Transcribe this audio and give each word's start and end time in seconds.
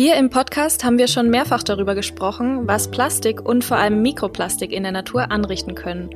Hier 0.00 0.14
im 0.14 0.30
Podcast 0.30 0.84
haben 0.84 0.96
wir 0.96 1.08
schon 1.08 1.28
mehrfach 1.28 1.64
darüber 1.64 1.96
gesprochen, 1.96 2.68
was 2.68 2.88
Plastik 2.88 3.44
und 3.44 3.64
vor 3.64 3.78
allem 3.78 4.00
Mikroplastik 4.00 4.70
in 4.70 4.84
der 4.84 4.92
Natur 4.92 5.32
anrichten 5.32 5.74
können. 5.74 6.10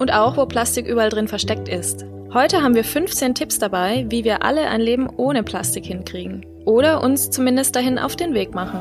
Und 0.00 0.12
auch, 0.12 0.36
wo 0.36 0.46
Plastik 0.46 0.84
überall 0.88 1.10
drin 1.10 1.28
versteckt 1.28 1.68
ist. 1.68 2.04
Heute 2.34 2.60
haben 2.60 2.74
wir 2.74 2.82
15 2.82 3.36
Tipps 3.36 3.60
dabei, 3.60 4.04
wie 4.08 4.24
wir 4.24 4.42
alle 4.42 4.68
ein 4.68 4.80
Leben 4.80 5.08
ohne 5.16 5.44
Plastik 5.44 5.86
hinkriegen. 5.86 6.44
Oder 6.64 7.04
uns 7.04 7.30
zumindest 7.30 7.76
dahin 7.76 8.00
auf 8.00 8.16
den 8.16 8.34
Weg 8.34 8.52
machen. 8.52 8.80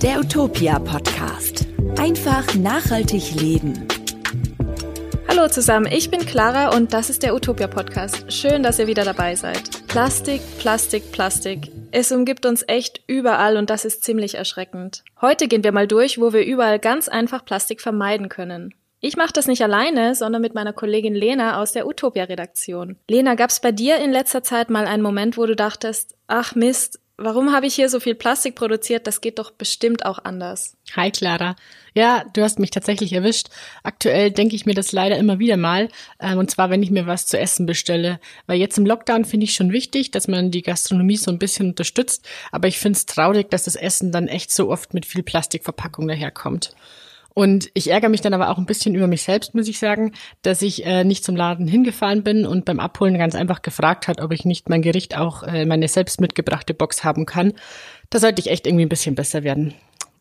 Der 0.00 0.20
Utopia 0.20 0.78
Podcast. 0.78 1.66
Einfach 1.98 2.54
nachhaltig 2.54 3.34
leben. 3.34 3.86
Hallo 5.28 5.48
zusammen, 5.48 5.86
ich 5.92 6.10
bin 6.10 6.20
Clara 6.20 6.74
und 6.74 6.94
das 6.94 7.10
ist 7.10 7.24
der 7.24 7.34
Utopia 7.34 7.66
Podcast. 7.66 8.32
Schön, 8.32 8.62
dass 8.62 8.78
ihr 8.78 8.86
wieder 8.86 9.04
dabei 9.04 9.34
seid. 9.34 9.86
Plastik, 9.86 10.40
Plastik, 10.58 11.12
Plastik. 11.12 11.73
Es 11.96 12.10
umgibt 12.10 12.44
uns 12.44 12.64
echt 12.66 13.02
überall 13.06 13.56
und 13.56 13.70
das 13.70 13.84
ist 13.84 14.02
ziemlich 14.02 14.34
erschreckend. 14.34 15.04
Heute 15.20 15.46
gehen 15.46 15.62
wir 15.62 15.70
mal 15.70 15.86
durch, 15.86 16.20
wo 16.20 16.32
wir 16.32 16.44
überall 16.44 16.80
ganz 16.80 17.08
einfach 17.08 17.44
Plastik 17.44 17.80
vermeiden 17.80 18.28
können. 18.28 18.74
Ich 18.98 19.16
mache 19.16 19.32
das 19.32 19.46
nicht 19.46 19.62
alleine, 19.62 20.16
sondern 20.16 20.42
mit 20.42 20.54
meiner 20.56 20.72
Kollegin 20.72 21.14
Lena 21.14 21.62
aus 21.62 21.70
der 21.70 21.86
Utopia-Redaktion. 21.86 22.96
Lena, 23.08 23.36
gab's 23.36 23.60
bei 23.60 23.70
dir 23.70 23.98
in 23.98 24.10
letzter 24.10 24.42
Zeit 24.42 24.70
mal 24.70 24.86
einen 24.86 25.04
Moment, 25.04 25.38
wo 25.38 25.46
du 25.46 25.54
dachtest, 25.54 26.16
ach 26.26 26.56
Mist, 26.56 26.98
warum 27.16 27.52
habe 27.52 27.66
ich 27.66 27.74
hier 27.74 27.88
so 27.88 28.00
viel 28.00 28.14
Plastik 28.14 28.54
produziert? 28.54 29.06
Das 29.06 29.20
geht 29.20 29.38
doch 29.38 29.50
bestimmt 29.50 30.04
auch 30.04 30.18
anders. 30.24 30.76
Hi 30.96 31.10
Clara. 31.10 31.56
Ja, 31.94 32.24
du 32.32 32.42
hast 32.42 32.58
mich 32.58 32.70
tatsächlich 32.70 33.12
erwischt. 33.12 33.48
Aktuell 33.84 34.30
denke 34.32 34.56
ich 34.56 34.66
mir 34.66 34.74
das 34.74 34.92
leider 34.92 35.16
immer 35.16 35.38
wieder 35.38 35.56
mal. 35.56 35.88
Ähm, 36.18 36.38
und 36.38 36.50
zwar, 36.50 36.70
wenn 36.70 36.82
ich 36.82 36.90
mir 36.90 37.06
was 37.06 37.26
zu 37.26 37.38
essen 37.38 37.66
bestelle. 37.66 38.18
Weil 38.46 38.58
jetzt 38.58 38.78
im 38.78 38.86
Lockdown 38.86 39.24
finde 39.24 39.44
ich 39.44 39.54
schon 39.54 39.72
wichtig, 39.72 40.10
dass 40.10 40.26
man 40.26 40.50
die 40.50 40.62
Gastronomie 40.62 41.16
so 41.16 41.30
ein 41.30 41.38
bisschen 41.38 41.68
unterstützt. 41.70 42.28
Aber 42.50 42.66
ich 42.66 42.78
finde 42.78 42.96
es 42.96 43.06
traurig, 43.06 43.50
dass 43.50 43.64
das 43.64 43.76
Essen 43.76 44.10
dann 44.10 44.28
echt 44.28 44.52
so 44.52 44.70
oft 44.70 44.92
mit 44.92 45.06
viel 45.06 45.22
Plastikverpackung 45.22 46.08
daherkommt. 46.08 46.74
Und 47.34 47.68
ich 47.74 47.90
ärgere 47.90 48.08
mich 48.08 48.20
dann 48.20 48.32
aber 48.32 48.48
auch 48.48 48.58
ein 48.58 48.66
bisschen 48.66 48.94
über 48.94 49.08
mich 49.08 49.22
selbst, 49.22 49.54
muss 49.54 49.66
ich 49.66 49.80
sagen, 49.80 50.12
dass 50.42 50.62
ich 50.62 50.86
äh, 50.86 51.02
nicht 51.02 51.24
zum 51.24 51.34
Laden 51.34 51.66
hingefahren 51.66 52.22
bin 52.22 52.46
und 52.46 52.64
beim 52.64 52.78
Abholen 52.78 53.18
ganz 53.18 53.34
einfach 53.34 53.62
gefragt 53.62 54.06
hat, 54.06 54.20
ob 54.20 54.32
ich 54.32 54.44
nicht 54.44 54.68
mein 54.68 54.82
Gericht 54.82 55.18
auch 55.18 55.42
äh, 55.42 55.66
meine 55.66 55.88
selbst 55.88 56.20
mitgebrachte 56.20 56.74
Box 56.74 57.02
haben 57.02 57.26
kann. 57.26 57.52
Da 58.10 58.20
sollte 58.20 58.40
ich 58.40 58.50
echt 58.50 58.68
irgendwie 58.68 58.84
ein 58.84 58.88
bisschen 58.88 59.16
besser 59.16 59.42
werden. 59.42 59.74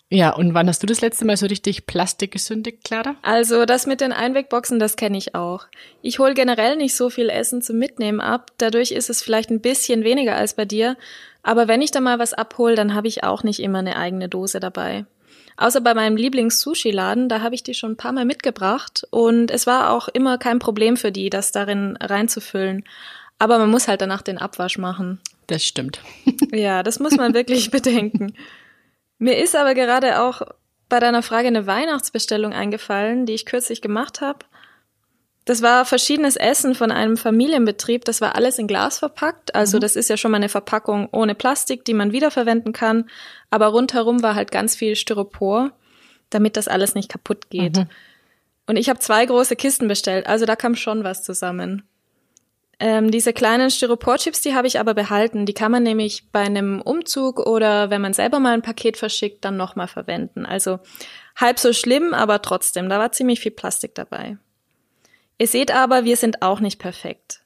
Ja, 0.09 0.36
und 0.36 0.53
wann 0.53 0.67
hast 0.67 0.84
du 0.84 0.88
das 0.88 1.02
letzte 1.02 1.25
Mal 1.25 1.38
so 1.38 1.45
richtig 1.47 1.88
Plastik 1.88 2.31
gesündigt, 2.31 2.84
Clara? 2.84 3.16
Also 3.22 3.66
das 3.66 3.88
mit 3.88 4.02
den 4.02 4.11
Einwegboxen, 4.11 4.78
das 4.78 4.95
kenne 4.95 5.17
ich 5.17 5.34
auch. 5.34 5.66
Ich 6.02 6.19
hole 6.19 6.34
generell 6.34 6.75
nicht 6.75 6.95
so 6.95 7.09
viel 7.09 7.30
Essen 7.30 7.61
zum 7.61 7.80
Mitnehmen 7.80 8.22
ab. 8.22 8.52
Dadurch 8.58 8.91
ist 8.91 9.09
es 9.09 9.23
vielleicht 9.23 9.50
ein 9.50 9.61
bisschen 9.61 10.03
weniger 10.03 10.36
als 10.36 10.56
bei 10.56 10.66
dir. 10.66 10.97
Aber 11.41 11.67
wenn 11.67 11.81
ich 11.81 11.91
da 11.91 12.00
mal 12.00 12.19
was 12.19 12.34
abhole, 12.34 12.75
dann 12.75 12.94
habe 12.94 13.08
ich 13.08 13.23
auch 13.23 13.44
nicht 13.44 13.59
immer 13.59 13.80
eine 13.80 13.95
eigene 13.95 14.30
Dose 14.30 14.59
dabei. 14.59 15.06
Außer 15.55 15.81
bei 15.81 15.93
meinem 15.93 16.17
Lieblings-Sushi-Laden, 16.17 17.29
da 17.29 17.41
habe 17.41 17.55
ich 17.55 17.63
die 17.63 17.73
schon 17.73 17.91
ein 17.91 17.97
paar 17.97 18.11
Mal 18.11 18.25
mitgebracht 18.25 19.05
und 19.11 19.51
es 19.51 19.67
war 19.67 19.91
auch 19.91 20.07
immer 20.07 20.37
kein 20.37 20.59
Problem 20.59 20.97
für 20.97 21.11
die, 21.11 21.29
das 21.29 21.51
darin 21.51 21.97
reinzufüllen. 21.97 22.83
Aber 23.39 23.59
man 23.59 23.69
muss 23.69 23.87
halt 23.87 24.01
danach 24.01 24.21
den 24.21 24.37
Abwasch 24.37 24.77
machen. 24.77 25.19
Das 25.47 25.63
stimmt. 25.63 25.99
ja, 26.51 26.81
das 26.81 26.99
muss 26.99 27.15
man 27.15 27.33
wirklich 27.33 27.71
bedenken. 27.71 28.33
Mir 29.19 29.37
ist 29.37 29.55
aber 29.55 29.73
gerade 29.73 30.21
auch 30.21 30.41
bei 30.89 30.99
deiner 30.99 31.23
Frage 31.23 31.47
eine 31.47 31.67
Weihnachtsbestellung 31.67 32.53
eingefallen, 32.53 33.25
die 33.25 33.33
ich 33.33 33.45
kürzlich 33.45 33.81
gemacht 33.81 34.21
habe. 34.21 34.39
Das 35.45 35.61
war 35.61 35.83
verschiedenes 35.83 36.38
Essen 36.38 36.73
von 36.73 36.91
einem 36.91 37.17
Familienbetrieb. 37.17 38.05
Das 38.05 38.22
war 38.22 38.36
alles 38.36 38.59
in 38.59 38.67
Glas 38.67 38.99
verpackt. 38.99 39.53
Also 39.55 39.77
mhm. 39.77 39.81
das 39.81 39.95
ist 39.95 40.09
ja 40.09 40.16
schon 40.16 40.31
mal 40.31 40.38
eine 40.38 40.50
Verpackung 40.50 41.09
ohne 41.11 41.35
Plastik, 41.35 41.83
die 41.83 41.94
man 41.94 42.13
wiederverwenden 42.13 42.72
kann. 42.72 43.09
Aber 43.50 43.67
rundherum 43.67 44.23
war 44.23 44.35
halt 44.35 44.52
ganz 44.52 44.75
viel 44.75 44.95
Styropor, 44.95 45.72
damit 46.30 46.55
das 46.55 46.67
alles 46.67 46.95
nicht 46.95 47.09
kaputt 47.09 47.50
geht. 47.50 47.77
Mhm. 47.77 47.89
Und 48.67 48.77
ich 48.77 48.88
habe 48.88 49.00
zwei 49.00 49.25
große 49.25 49.58
Kisten 49.58 49.89
bestellt. 49.89 50.28
Also 50.28 50.45
da 50.45 50.56
kam 50.56 50.75
schon 50.75 51.03
was 51.03 51.23
zusammen. 51.23 51.84
Ähm, 52.79 53.12
diese 53.12 53.34
kleinen 53.34 53.69
Styroporchips, 53.69 54.41
die 54.41 54.56
habe 54.56 54.67
ich 54.67 54.79
aber 54.79 54.94
behalten. 54.94 55.46
Die 55.46 55.53
kann 55.53 55.72
man 55.72 55.84
nämlich 55.84 56.31
bei 56.31 56.41
einem 56.41 56.81
Umzug 56.81 57.40
oder 57.40 57.90
wenn 57.90 58.01
man 58.01 58.13
selber 58.13 58.40
mal 58.40 58.53
ein 58.53 58.62
Paket 58.62 58.97
verschickt, 58.97 59.44
dann 59.44 59.57
nochmal 59.57 59.88
verwenden. 59.88 60.46
Also 60.46 60.79
halb 61.35 61.59
so 61.59 61.73
schlimm, 61.73 62.13
aber 62.13 62.41
trotzdem, 62.41 62.88
da 62.90 62.97
war 63.00 63.12
ziemlich 63.12 63.41
viel 63.41 63.51
Plastik 63.51 63.94
dabei. 63.96 64.38
Ihr 65.38 65.47
seht 65.47 65.71
aber, 65.71 66.05
wir 66.05 66.17
sind 66.17 66.41
auch 66.41 66.59
nicht 66.59 66.79
perfekt. 66.79 67.44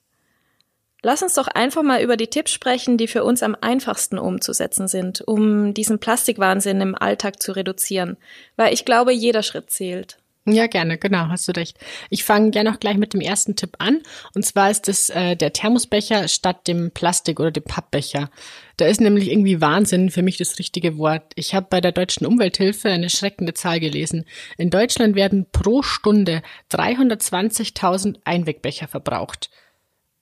Lass 1.04 1.22
uns 1.22 1.36
doch 1.36 1.48
einfach 1.48 1.84
mal 1.84 2.02
über 2.02 2.18
die 2.18 2.28
Tipps 2.28 2.52
sprechen, 2.52 2.98
die 2.98 3.08
für 3.08 3.24
uns 3.24 3.44
am 3.44 3.56
einfachsten 3.60 4.18
umzusetzen 4.18 4.88
sind, 4.88 5.22
um 5.22 5.74
diesen 5.74 6.00
Plastikwahnsinn 6.00 6.82
im 6.82 6.96
Alltag 6.96 7.42
zu 7.42 7.52
reduzieren, 7.52 8.18
weil 8.56 8.74
ich 8.74 8.84
glaube, 8.84 9.14
jeder 9.14 9.44
Schritt 9.44 9.70
zählt. 9.70 10.18
Ja, 10.50 10.68
gerne, 10.68 10.98
genau, 10.98 11.28
hast 11.28 11.50
du 11.50 11.52
recht. 11.52 11.78
Ich 12.10 12.24
fange 12.24 12.52
gerne 12.52 12.72
auch 12.72 12.80
gleich 12.80 12.96
mit 12.96 13.14
dem 13.14 13.20
ersten 13.20 13.58
Tipp 13.58 13.76
an. 13.80 14.02
Und 14.34 14.46
zwar 14.46 14.72
ist 14.72 14.88
es 14.88 15.10
äh, 15.10 15.36
der 15.36 15.52
Thermosbecher 15.52 16.30
statt 16.30 16.70
dem 16.70 16.92
Plastik- 16.92 17.42
oder 17.42 17.52
dem 17.52 17.66
Pappbecher. 17.66 18.30
Da 18.78 18.86
ist 18.86 19.02
nämlich 19.02 19.30
irgendwie 19.30 19.60
Wahnsinn 19.60 20.10
für 20.10 20.22
mich 20.22 20.38
das 20.38 20.58
richtige 20.58 20.98
Wort. 20.98 21.34
Ich 21.36 21.54
habe 21.54 21.68
bei 21.70 21.82
der 21.82 21.92
Deutschen 21.92 22.26
Umwelthilfe 22.26 22.88
eine 22.88 23.10
schreckende 23.10 23.56
Zahl 23.56 23.82
gelesen. 23.82 24.24
In 24.58 24.70
Deutschland 24.70 25.16
werden 25.16 25.48
pro 25.52 25.82
Stunde 25.82 26.42
320.000 26.72 28.20
Einwegbecher 28.24 28.88
verbraucht. 28.88 29.50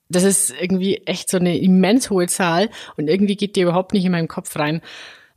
Das 0.09 0.23
ist 0.23 0.53
irgendwie 0.59 0.97
echt 1.05 1.29
so 1.29 1.37
eine 1.37 1.57
immens 1.57 2.09
hohe 2.09 2.27
Zahl 2.27 2.69
und 2.97 3.09
irgendwie 3.09 3.35
geht 3.35 3.55
die 3.55 3.61
überhaupt 3.61 3.93
nicht 3.93 4.05
in 4.05 4.11
meinen 4.11 4.27
Kopf 4.27 4.55
rein. 4.55 4.81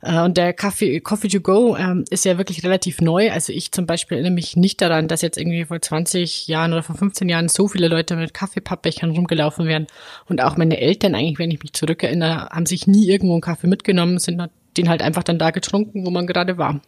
Äh, 0.01 0.21
und 0.21 0.37
der 0.37 0.53
Coffee, 0.53 0.99
Coffee 0.99 1.27
to 1.27 1.41
Go 1.41 1.75
ähm, 1.75 2.05
ist 2.09 2.25
ja 2.25 2.37
wirklich 2.37 2.63
relativ 2.63 3.01
neu. 3.01 3.31
Also 3.31 3.53
ich 3.53 3.71
zum 3.71 3.85
Beispiel 3.85 4.17
erinnere 4.17 4.33
mich 4.33 4.55
nicht 4.55 4.81
daran, 4.81 5.07
dass 5.07 5.21
jetzt 5.21 5.37
irgendwie 5.37 5.65
vor 5.65 5.81
20 5.81 6.47
Jahren 6.47 6.73
oder 6.73 6.83
vor 6.83 6.95
15 6.95 7.29
Jahren 7.29 7.49
so 7.49 7.67
viele 7.67 7.87
Leute 7.87 8.15
mit 8.15 8.33
Kaffeepappbechern 8.33 9.11
rumgelaufen 9.11 9.65
wären. 9.65 9.87
Und 10.27 10.41
auch 10.41 10.57
meine 10.57 10.79
Eltern 10.79 11.15
eigentlich, 11.15 11.39
wenn 11.39 11.51
ich 11.51 11.61
mich 11.61 11.73
zurückerinnere, 11.73 12.49
haben 12.49 12.65
sich 12.65 12.87
nie 12.87 13.09
irgendwo 13.09 13.33
einen 13.33 13.41
Kaffee 13.41 13.67
mitgenommen, 13.67 14.19
sind 14.19 14.41
den 14.77 14.89
halt 14.89 15.01
einfach 15.01 15.23
dann 15.23 15.39
da 15.39 15.51
getrunken, 15.51 16.05
wo 16.05 16.11
man 16.11 16.27
gerade 16.27 16.57
war. 16.57 16.79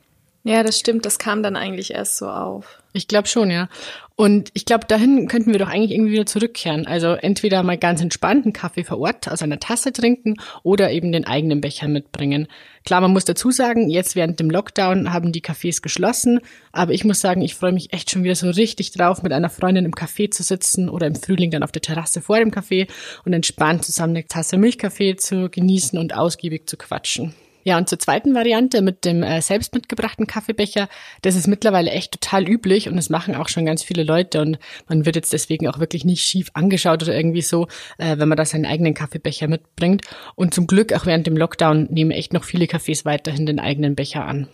Ja, 0.43 0.63
das 0.63 0.79
stimmt. 0.79 1.05
Das 1.05 1.19
kam 1.19 1.43
dann 1.43 1.55
eigentlich 1.55 1.91
erst 1.91 2.17
so 2.17 2.27
auf. 2.27 2.81
Ich 2.93 3.07
glaube 3.07 3.27
schon, 3.27 3.51
ja. 3.51 3.69
Und 4.15 4.49
ich 4.53 4.65
glaube, 4.65 4.85
dahin 4.85 5.27
könnten 5.27 5.51
wir 5.51 5.59
doch 5.59 5.69
eigentlich 5.69 5.91
irgendwie 5.91 6.11
wieder 6.11 6.25
zurückkehren. 6.25 6.85
Also 6.87 7.13
entweder 7.13 7.63
mal 7.63 7.77
ganz 7.77 8.01
entspannten 8.01 8.51
Kaffee 8.51 8.83
vor 8.83 8.99
Ort 8.99 9.29
aus 9.29 9.41
einer 9.41 9.59
Tasse 9.59 9.93
trinken 9.93 10.37
oder 10.63 10.91
eben 10.91 11.11
den 11.11 11.25
eigenen 11.25 11.61
Becher 11.61 11.87
mitbringen. 11.87 12.47
Klar, 12.85 13.01
man 13.01 13.13
muss 13.13 13.25
dazu 13.25 13.51
sagen, 13.51 13.89
jetzt 13.89 14.15
während 14.15 14.39
dem 14.39 14.49
Lockdown 14.49 15.13
haben 15.13 15.31
die 15.31 15.41
Cafés 15.41 15.81
geschlossen. 15.81 16.39
Aber 16.71 16.91
ich 16.91 17.05
muss 17.05 17.21
sagen, 17.21 17.41
ich 17.41 17.55
freue 17.55 17.71
mich 17.71 17.93
echt 17.93 18.11
schon 18.11 18.23
wieder 18.23 18.35
so 18.35 18.49
richtig 18.49 18.91
drauf, 18.91 19.23
mit 19.23 19.33
einer 19.33 19.49
Freundin 19.49 19.85
im 19.85 19.93
Café 19.93 20.31
zu 20.31 20.43
sitzen 20.43 20.89
oder 20.89 21.07
im 21.07 21.15
Frühling 21.15 21.51
dann 21.51 21.63
auf 21.63 21.71
der 21.71 21.83
Terrasse 21.83 22.21
vor 22.21 22.39
dem 22.39 22.51
Café 22.51 22.89
und 23.25 23.33
entspannt 23.33 23.85
zusammen 23.85 24.15
eine 24.15 24.27
Tasse 24.27 24.57
Milchkaffee 24.57 25.15
zu 25.15 25.49
genießen 25.49 25.97
und 25.97 26.15
ausgiebig 26.15 26.67
zu 26.67 26.77
quatschen. 26.77 27.33
Ja, 27.63 27.77
und 27.77 27.87
zur 27.87 27.99
zweiten 27.99 28.33
Variante 28.33 28.81
mit 28.81 29.05
dem 29.05 29.23
äh, 29.23 29.41
selbst 29.41 29.73
mitgebrachten 29.73 30.27
Kaffeebecher, 30.27 30.89
das 31.21 31.35
ist 31.35 31.47
mittlerweile 31.47 31.91
echt 31.91 32.11
total 32.13 32.47
üblich 32.47 32.89
und 32.89 32.95
das 32.95 33.09
machen 33.09 33.35
auch 33.35 33.49
schon 33.49 33.65
ganz 33.65 33.83
viele 33.83 34.03
Leute 34.03 34.41
und 34.41 34.57
man 34.87 35.05
wird 35.05 35.15
jetzt 35.15 35.33
deswegen 35.33 35.67
auch 35.67 35.79
wirklich 35.79 36.03
nicht 36.05 36.23
schief 36.23 36.49
angeschaut 36.53 37.03
oder 37.03 37.15
irgendwie 37.15 37.41
so, 37.41 37.67
äh, 37.97 38.17
wenn 38.17 38.29
man 38.29 38.37
da 38.37 38.45
seinen 38.45 38.65
eigenen 38.65 38.93
Kaffeebecher 38.93 39.47
mitbringt. 39.47 40.03
Und 40.35 40.53
zum 40.53 40.67
Glück 40.67 40.93
auch 40.93 41.05
während 41.05 41.27
dem 41.27 41.37
Lockdown 41.37 41.87
nehmen 41.91 42.11
echt 42.11 42.33
noch 42.33 42.43
viele 42.43 42.65
Cafés 42.65 43.05
weiterhin 43.05 43.45
den 43.45 43.59
eigenen 43.59 43.95
Becher 43.95 44.25
an. 44.25 44.47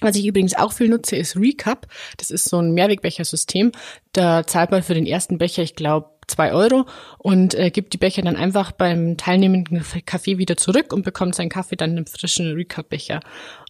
Was 0.00 0.16
ich 0.16 0.26
übrigens 0.26 0.56
auch 0.56 0.72
viel 0.72 0.88
nutze, 0.88 1.16
ist 1.16 1.36
Recap. 1.36 1.86
Das 2.16 2.30
ist 2.30 2.48
so 2.48 2.58
ein 2.58 2.72
Mehrwegbechersystem. 2.72 3.70
Da 4.12 4.44
zahlt 4.46 4.70
man 4.70 4.82
für 4.82 4.94
den 4.94 5.06
ersten 5.06 5.38
Becher, 5.38 5.62
ich 5.62 5.76
glaube, 5.76 6.10
zwei 6.26 6.52
Euro 6.52 6.86
und 7.18 7.54
äh, 7.54 7.70
gibt 7.70 7.92
die 7.92 7.98
Becher 7.98 8.22
dann 8.22 8.36
einfach 8.36 8.72
beim 8.72 9.16
teilnehmenden 9.16 9.84
Kaffee 10.06 10.38
wieder 10.38 10.56
zurück 10.56 10.92
und 10.92 11.04
bekommt 11.04 11.34
seinen 11.34 11.48
Kaffee 11.48 11.76
dann 11.76 11.96
im 11.96 12.06
frischen 12.06 12.52
Recap-Becher. 12.52 13.20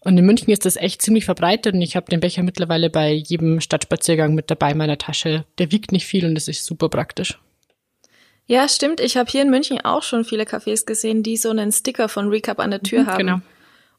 Und 0.03 0.19
in 0.19 0.27
München 0.27 0.53
ist 0.53 0.67
das 0.67 0.77
echt 0.77 1.03
ziemlich 1.03 1.25
verbreitet 1.25 1.75
und 1.75 1.83
ich 1.83 1.97
habe 1.97 2.11
den 2.11 2.21
Becher 2.21 2.43
mittlerweile 2.43 2.91
bei 2.91 3.13
jedem 3.13 3.61
Stadtspaziergang 3.61 4.35
mit 4.35 4.51
dabei 4.51 4.73
in 4.73 4.79
meiner 4.79 4.99
Tasche. 4.99 5.45
Der 5.59 5.73
wiegt 5.73 5.93
nicht 5.93 6.07
viel 6.07 6.27
und 6.27 6.35
das 6.35 6.49
ist 6.49 6.65
super 6.65 6.89
praktisch. 6.89 7.39
Ja, 8.47 8.69
stimmt. 8.69 9.01
Ich 9.01 9.17
habe 9.17 9.31
hier 9.31 9.43
in 9.43 9.51
München 9.51 9.81
auch 9.81 10.03
schon 10.03 10.25
viele 10.25 10.45
Cafés 10.45 10.85
gesehen, 10.85 11.23
die 11.23 11.37
so 11.37 11.51
einen 11.51 11.73
Sticker 11.73 12.09
von 12.09 12.29
Recap 12.29 12.61
an 12.61 12.71
der 12.71 12.83
Tür 12.83 13.03
mhm, 13.03 13.07
haben. 13.07 13.19
Genau. 13.19 13.41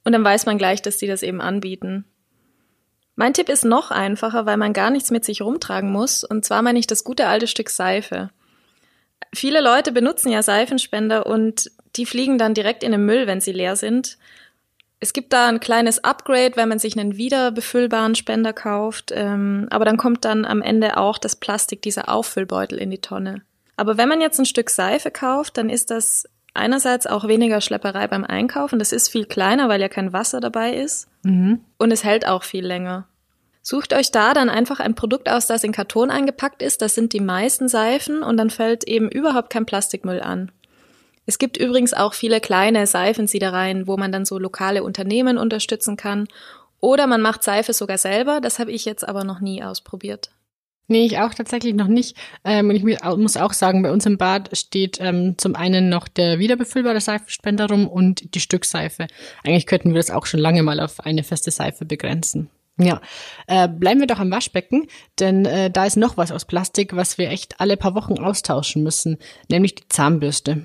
Und 0.03 0.11
dann 0.11 0.23
weiß 0.23 0.45
man 0.45 0.57
gleich, 0.59 0.81
dass 0.83 0.97
die 0.97 1.07
das 1.07 1.23
eben 1.23 1.41
anbieten. 1.41 2.05
Mein 3.15 3.33
Tipp 3.33 3.49
ist 3.49 3.65
noch 3.65 3.91
einfacher, 3.91 4.45
weil 4.45 4.57
man 4.57 4.73
gar 4.73 4.89
nichts 4.89 5.09
mit 5.09 5.25
sich 5.25 5.41
rumtragen 5.41 5.91
muss. 5.91 6.23
Und 6.23 6.45
zwar 6.45 6.61
meine 6.61 6.77
ich 6.77 6.85
das 6.85 7.03
gute 7.03 7.27
alte 7.27 7.47
Stück 7.47 7.69
Seife. 7.69 8.29
Viele 9.33 9.61
Leute 9.61 9.91
benutzen 9.91 10.31
ja 10.31 10.41
Seifenspender 10.41 11.25
und 11.25 11.71
die 11.95 12.05
fliegen 12.05 12.37
dann 12.37 12.53
direkt 12.53 12.83
in 12.83 12.91
den 12.91 13.05
Müll, 13.05 13.27
wenn 13.27 13.41
sie 13.41 13.51
leer 13.51 13.75
sind. 13.75 14.17
Es 14.99 15.13
gibt 15.13 15.33
da 15.33 15.47
ein 15.47 15.59
kleines 15.59 16.03
Upgrade, 16.03 16.55
wenn 16.55 16.69
man 16.69 16.79
sich 16.79 16.97
einen 16.97 17.17
wiederbefüllbaren 17.17 18.15
Spender 18.15 18.53
kauft, 18.53 19.11
ähm, 19.13 19.67
aber 19.69 19.85
dann 19.85 19.97
kommt 19.97 20.25
dann 20.25 20.45
am 20.45 20.61
Ende 20.61 20.97
auch 20.97 21.17
das 21.17 21.35
Plastik, 21.35 21.81
dieser 21.81 22.09
Auffüllbeutel 22.09 22.77
in 22.77 22.91
die 22.91 23.01
Tonne. 23.01 23.41
Aber 23.77 23.97
wenn 23.97 24.09
man 24.09 24.21
jetzt 24.21 24.39
ein 24.39 24.45
Stück 24.45 24.69
Seife 24.69 25.11
kauft, 25.11 25.57
dann 25.57 25.69
ist 25.69 25.91
das 25.91 26.27
einerseits 26.53 27.05
auch 27.05 27.27
weniger 27.27 27.61
Schlepperei 27.61 28.07
beim 28.07 28.23
Einkaufen. 28.23 28.79
Das 28.79 28.93
ist 28.93 29.09
viel 29.09 29.25
kleiner, 29.25 29.67
weil 29.67 29.81
ja 29.81 29.89
kein 29.89 30.13
Wasser 30.13 30.39
dabei 30.39 30.73
ist. 30.73 31.07
Mhm. 31.23 31.59
Und 31.77 31.91
es 31.91 32.03
hält 32.03 32.25
auch 32.25 32.43
viel 32.43 32.65
länger. 32.65 33.07
Sucht 33.67 33.95
euch 33.95 34.11
da 34.11 34.35
dann 34.35 34.49
einfach 34.49 34.79
ein 34.79 34.93
Produkt 34.93 35.27
aus, 35.27 35.47
das 35.47 35.63
in 35.63 35.71
Karton 35.71 36.11
eingepackt 36.11 36.61
ist. 36.61 36.83
Das 36.83 36.93
sind 36.93 37.13
die 37.13 37.19
meisten 37.19 37.67
Seifen 37.67 38.21
und 38.21 38.37
dann 38.37 38.51
fällt 38.51 38.83
eben 38.83 39.09
überhaupt 39.09 39.49
kein 39.49 39.65
Plastikmüll 39.65 40.21
an. 40.21 40.51
Es 41.25 41.39
gibt 41.39 41.57
übrigens 41.57 41.95
auch 41.95 42.13
viele 42.13 42.39
kleine 42.41 42.85
Seifensiedereien, 42.85 43.87
wo 43.87 43.97
man 43.97 44.11
dann 44.11 44.23
so 44.23 44.37
lokale 44.37 44.83
Unternehmen 44.83 45.39
unterstützen 45.39 45.97
kann. 45.97 46.27
Oder 46.79 47.07
man 47.07 47.21
macht 47.21 47.41
Seife 47.41 47.73
sogar 47.73 47.97
selber. 47.97 48.39
Das 48.39 48.59
habe 48.59 48.71
ich 48.71 48.85
jetzt 48.85 49.07
aber 49.07 49.23
noch 49.23 49.39
nie 49.39 49.63
ausprobiert. 49.63 50.29
Nee, 50.87 51.07
ich 51.07 51.17
auch 51.17 51.33
tatsächlich 51.33 51.73
noch 51.73 51.87
nicht. 51.87 52.15
Ähm, 52.43 52.69
und 52.69 52.75
ich 52.75 52.83
muss 52.83 53.35
auch 53.35 53.53
sagen, 53.53 53.81
bei 53.81 53.91
uns 53.91 54.05
im 54.05 54.19
Bad 54.19 54.55
steht 54.55 54.99
ähm, 55.01 55.39
zum 55.39 55.55
einen 55.55 55.89
noch 55.89 56.07
der 56.07 56.37
wiederbefüllbare 56.37 57.01
Seifenspender 57.01 57.67
rum 57.67 57.87
und 57.87 58.35
die 58.35 58.39
Stückseife. 58.39 59.07
Eigentlich 59.43 59.65
könnten 59.65 59.89
wir 59.89 59.97
das 59.97 60.11
auch 60.11 60.27
schon 60.27 60.39
lange 60.39 60.61
mal 60.61 60.79
auf 60.79 60.99
eine 60.99 61.23
feste 61.23 61.49
Seife 61.49 61.83
begrenzen. 61.85 62.51
Ja, 62.77 62.99
äh, 63.47 63.69
bleiben 63.69 64.01
wir 64.01 64.07
doch 64.07 64.19
am 64.19 64.31
Waschbecken, 64.31 64.87
denn 65.19 65.45
äh, 65.45 65.71
da 65.71 65.85
ist 65.85 65.95
noch 65.95 66.17
was 66.17 66.31
aus 66.31 66.43
Plastik, 66.43 66.95
was 66.95 67.17
wir 67.17 67.29
echt 67.29 67.61
alle 67.61 67.77
paar 67.77 67.95
Wochen 67.95 68.19
austauschen 68.19 68.83
müssen, 68.83 69.17
nämlich 69.47 69.75
die 69.75 69.87
Zahnbürste. 69.87 70.63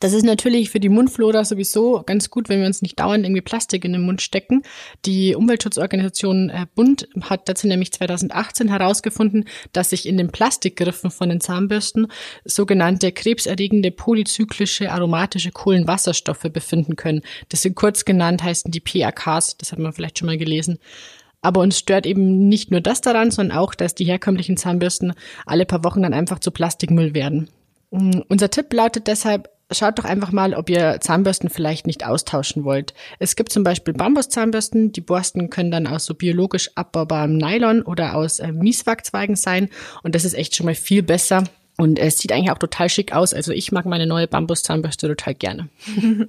Das 0.00 0.12
ist 0.12 0.24
natürlich 0.24 0.68
für 0.68 0.80
die 0.80 0.90
Mundflora 0.90 1.44
sowieso 1.44 2.02
ganz 2.04 2.28
gut, 2.28 2.50
wenn 2.50 2.60
wir 2.60 2.66
uns 2.66 2.82
nicht 2.82 3.00
dauernd 3.00 3.24
irgendwie 3.24 3.40
Plastik 3.40 3.86
in 3.86 3.94
den 3.94 4.02
Mund 4.02 4.20
stecken. 4.20 4.62
Die 5.06 5.34
Umweltschutzorganisation 5.34 6.50
äh, 6.50 6.66
Bund 6.74 7.08
hat 7.22 7.48
dazu 7.48 7.66
nämlich 7.66 7.92
2018 7.92 8.68
herausgefunden, 8.68 9.46
dass 9.72 9.90
sich 9.90 10.06
in 10.06 10.18
den 10.18 10.30
Plastikgriffen 10.30 11.10
von 11.10 11.30
den 11.30 11.40
Zahnbürsten 11.40 12.08
sogenannte 12.44 13.12
krebserregende 13.12 13.90
polyzyklische 13.90 14.92
aromatische 14.92 15.52
Kohlenwasserstoffe 15.52 16.50
befinden 16.52 16.96
können. 16.96 17.22
Das 17.48 17.62
sind 17.62 17.74
kurz 17.74 18.04
genannt 18.04 18.42
heißen 18.42 18.70
die 18.70 18.80
PAKs, 18.80 19.56
das 19.56 19.72
hat 19.72 19.78
man 19.78 19.94
vielleicht 19.94 20.18
schon 20.18 20.26
mal 20.26 20.36
gelesen. 20.36 20.78
Aber 21.40 21.60
uns 21.60 21.78
stört 21.78 22.04
eben 22.04 22.48
nicht 22.48 22.70
nur 22.70 22.82
das 22.82 23.00
daran, 23.00 23.30
sondern 23.30 23.56
auch, 23.56 23.74
dass 23.74 23.94
die 23.94 24.04
herkömmlichen 24.04 24.58
Zahnbürsten 24.58 25.14
alle 25.46 25.64
paar 25.64 25.82
Wochen 25.84 26.02
dann 26.02 26.12
einfach 26.12 26.40
zu 26.40 26.50
Plastikmüll 26.50 27.14
werden. 27.14 27.48
Mm, 27.90 28.20
unser 28.28 28.50
Tipp 28.50 28.72
lautet 28.72 29.06
deshalb, 29.06 29.48
schaut 29.70 29.98
doch 29.98 30.04
einfach 30.04 30.32
mal, 30.32 30.54
ob 30.54 30.70
ihr 30.70 30.98
Zahnbürsten 31.00 31.50
vielleicht 31.50 31.86
nicht 31.86 32.06
austauschen 32.06 32.64
wollt. 32.64 32.94
Es 33.18 33.36
gibt 33.36 33.52
zum 33.52 33.64
Beispiel 33.64 33.94
Bambuszahnbürsten. 33.94 34.92
Die 34.92 35.00
Borsten 35.00 35.50
können 35.50 35.70
dann 35.70 35.86
aus 35.86 36.04
so 36.04 36.14
biologisch 36.14 36.70
abbaubarem 36.74 37.36
Nylon 37.36 37.82
oder 37.82 38.14
aus 38.14 38.38
äh, 38.38 38.52
Mieswachzweigen 38.52 39.36
sein. 39.36 39.68
Und 40.02 40.14
das 40.14 40.24
ist 40.24 40.34
echt 40.34 40.56
schon 40.56 40.66
mal 40.66 40.74
viel 40.74 41.02
besser. 41.02 41.44
Und 41.76 41.98
es 41.98 42.18
sieht 42.18 42.32
eigentlich 42.32 42.50
auch 42.50 42.58
total 42.58 42.88
schick 42.88 43.12
aus. 43.12 43.34
Also 43.34 43.52
ich 43.52 43.70
mag 43.70 43.86
meine 43.86 44.06
neue 44.06 44.26
Bambuszahnbürste 44.26 45.06
total 45.06 45.34
gerne. 45.34 45.68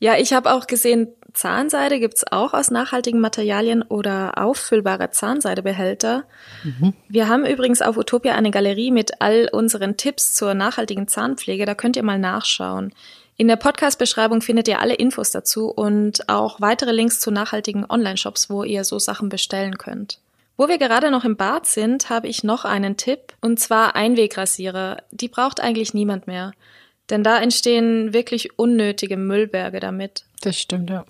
Ja, 0.00 0.16
ich 0.16 0.32
habe 0.32 0.52
auch 0.52 0.66
gesehen, 0.66 1.08
Zahnseide 1.38 2.00
gibt's 2.00 2.24
auch 2.32 2.52
aus 2.52 2.72
nachhaltigen 2.72 3.20
Materialien 3.20 3.82
oder 3.82 4.38
auffüllbare 4.38 5.12
Zahnseidebehälter. 5.12 6.24
Mhm. 6.64 6.94
Wir 7.08 7.28
haben 7.28 7.46
übrigens 7.46 7.80
auf 7.80 7.96
Utopia 7.96 8.34
eine 8.34 8.50
Galerie 8.50 8.90
mit 8.90 9.20
all 9.20 9.48
unseren 9.52 9.96
Tipps 9.96 10.34
zur 10.34 10.54
nachhaltigen 10.54 11.06
Zahnpflege. 11.06 11.64
Da 11.64 11.76
könnt 11.76 11.94
ihr 11.94 12.02
mal 12.02 12.18
nachschauen. 12.18 12.92
In 13.36 13.46
der 13.46 13.54
Podcast-Beschreibung 13.54 14.40
findet 14.42 14.66
ihr 14.66 14.80
alle 14.80 14.94
Infos 14.94 15.30
dazu 15.30 15.68
und 15.68 16.28
auch 16.28 16.60
weitere 16.60 16.90
Links 16.90 17.20
zu 17.20 17.30
nachhaltigen 17.30 17.86
Online-Shops, 17.88 18.50
wo 18.50 18.64
ihr 18.64 18.82
so 18.82 18.98
Sachen 18.98 19.28
bestellen 19.28 19.78
könnt. 19.78 20.18
Wo 20.56 20.66
wir 20.66 20.78
gerade 20.78 21.12
noch 21.12 21.24
im 21.24 21.36
Bad 21.36 21.66
sind, 21.66 22.10
habe 22.10 22.26
ich 22.26 22.42
noch 22.42 22.64
einen 22.64 22.96
Tipp, 22.96 23.32
und 23.40 23.60
zwar 23.60 23.94
Einwegrasierer. 23.94 25.04
Die 25.12 25.28
braucht 25.28 25.60
eigentlich 25.60 25.94
niemand 25.94 26.26
mehr. 26.26 26.50
Denn 27.10 27.22
da 27.22 27.38
entstehen 27.40 28.12
wirklich 28.12 28.58
unnötige 28.58 29.16
Müllberge 29.16 29.78
damit. 29.78 30.24
Das 30.40 30.58
stimmt, 30.58 30.90
ja. 30.90 31.04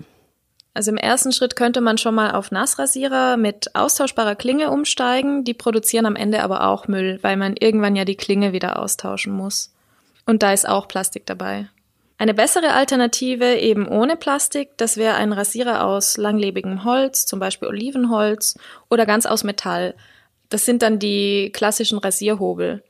Also 0.74 0.90
im 0.90 0.96
ersten 0.96 1.32
Schritt 1.32 1.56
könnte 1.56 1.80
man 1.80 1.98
schon 1.98 2.14
mal 2.14 2.32
auf 2.32 2.50
Nassrasierer 2.50 3.36
mit 3.36 3.74
austauschbarer 3.74 4.36
Klinge 4.36 4.70
umsteigen. 4.70 5.44
Die 5.44 5.54
produzieren 5.54 6.06
am 6.06 6.16
Ende 6.16 6.42
aber 6.42 6.68
auch 6.68 6.86
Müll, 6.86 7.18
weil 7.22 7.36
man 7.36 7.56
irgendwann 7.58 7.96
ja 7.96 8.04
die 8.04 8.16
Klinge 8.16 8.52
wieder 8.52 8.78
austauschen 8.78 9.32
muss. 9.32 9.72
Und 10.26 10.42
da 10.42 10.52
ist 10.52 10.68
auch 10.68 10.88
Plastik 10.88 11.26
dabei. 11.26 11.68
Eine 12.18 12.34
bessere 12.34 12.72
Alternative 12.72 13.56
eben 13.58 13.86
ohne 13.86 14.16
Plastik, 14.16 14.70
das 14.76 14.96
wäre 14.96 15.14
ein 15.14 15.32
Rasierer 15.32 15.84
aus 15.84 16.16
langlebigem 16.16 16.82
Holz, 16.82 17.26
zum 17.26 17.38
Beispiel 17.38 17.68
Olivenholz 17.68 18.58
oder 18.90 19.06
ganz 19.06 19.24
aus 19.24 19.44
Metall. 19.44 19.94
Das 20.48 20.64
sind 20.64 20.82
dann 20.82 20.98
die 20.98 21.50
klassischen 21.52 21.98
Rasierhobel. 21.98 22.82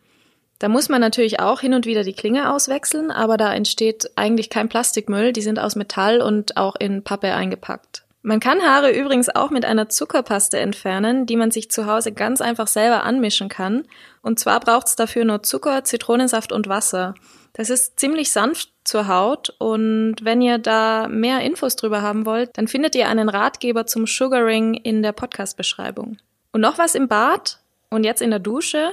Da 0.59 0.69
muss 0.69 0.89
man 0.89 1.01
natürlich 1.01 1.41
auch 1.41 1.61
hin 1.61 1.75
und 1.75 1.87
wieder 1.87 2.03
die 2.03 2.15
Klinge 2.15 2.53
auswechseln, 2.53 3.11
aber 3.11 3.37
da 3.37 3.55
entsteht 3.55 4.11
eigentlich 4.17 4.51
kein 4.51 4.69
Plastikmüll, 4.69 5.33
die 5.33 5.43
sind 5.43 5.59
aus 5.59 5.77
Metall 5.77 6.21
und 6.21 6.57
auch 6.57 6.75
in 6.75 7.05
Pappe 7.05 7.33
eingepackt. 7.33 8.05
Man 8.23 8.41
kann 8.41 8.61
Haare 8.61 8.91
übrigens 8.91 9.29
auch 9.29 9.51
mit 9.51 9.65
einer 9.65 9.89
Zuckerpaste 9.89 10.59
entfernen, 10.59 11.27
die 11.27 11.37
man 11.37 11.53
sich 11.53 11.71
zu 11.71 11.87
Hause 11.87 12.13
ganz 12.13 12.41
einfach 12.41 12.67
selber 12.67 13.05
anmischen 13.05 13.49
kann. 13.49 13.85
Und 14.23 14.41
zwar 14.41 14.59
braucht 14.59 14.89
es 14.89 14.97
dafür 14.97 15.25
nur 15.25 15.45
Zucker, 15.45 15.85
Zitronensaft 15.85 16.51
und 16.51 16.69
Wasser. 16.69 17.15
Das 17.53 17.71
ist 17.71 17.99
ziemlich 17.99 18.33
sanft 18.33 18.71
zur 18.85 19.09
Haut 19.09 19.55
und 19.59 20.17
wenn 20.23 20.43
ihr 20.43 20.59
da 20.59 21.09
mehr 21.09 21.41
Infos 21.41 21.77
drüber 21.77 22.03
haben 22.03 22.27
wollt, 22.27 22.59
dann 22.59 22.69
findet 22.69 22.95
ihr 22.97 23.09
einen 23.09 23.29
Ratgeber 23.29 23.87
zum 23.87 24.07
Sugaring 24.07 24.75
in 24.75 25.03
der 25.03 25.13
Podcast-Beschreibung. 25.13 26.19
Und 26.53 26.61
noch 26.61 26.79
was 26.79 26.95
im 26.95 27.09
Bad 27.09 27.61
und 27.91 28.05
jetzt 28.05 28.23
in 28.23 28.31
der 28.31 28.41
Dusche. 28.41 28.93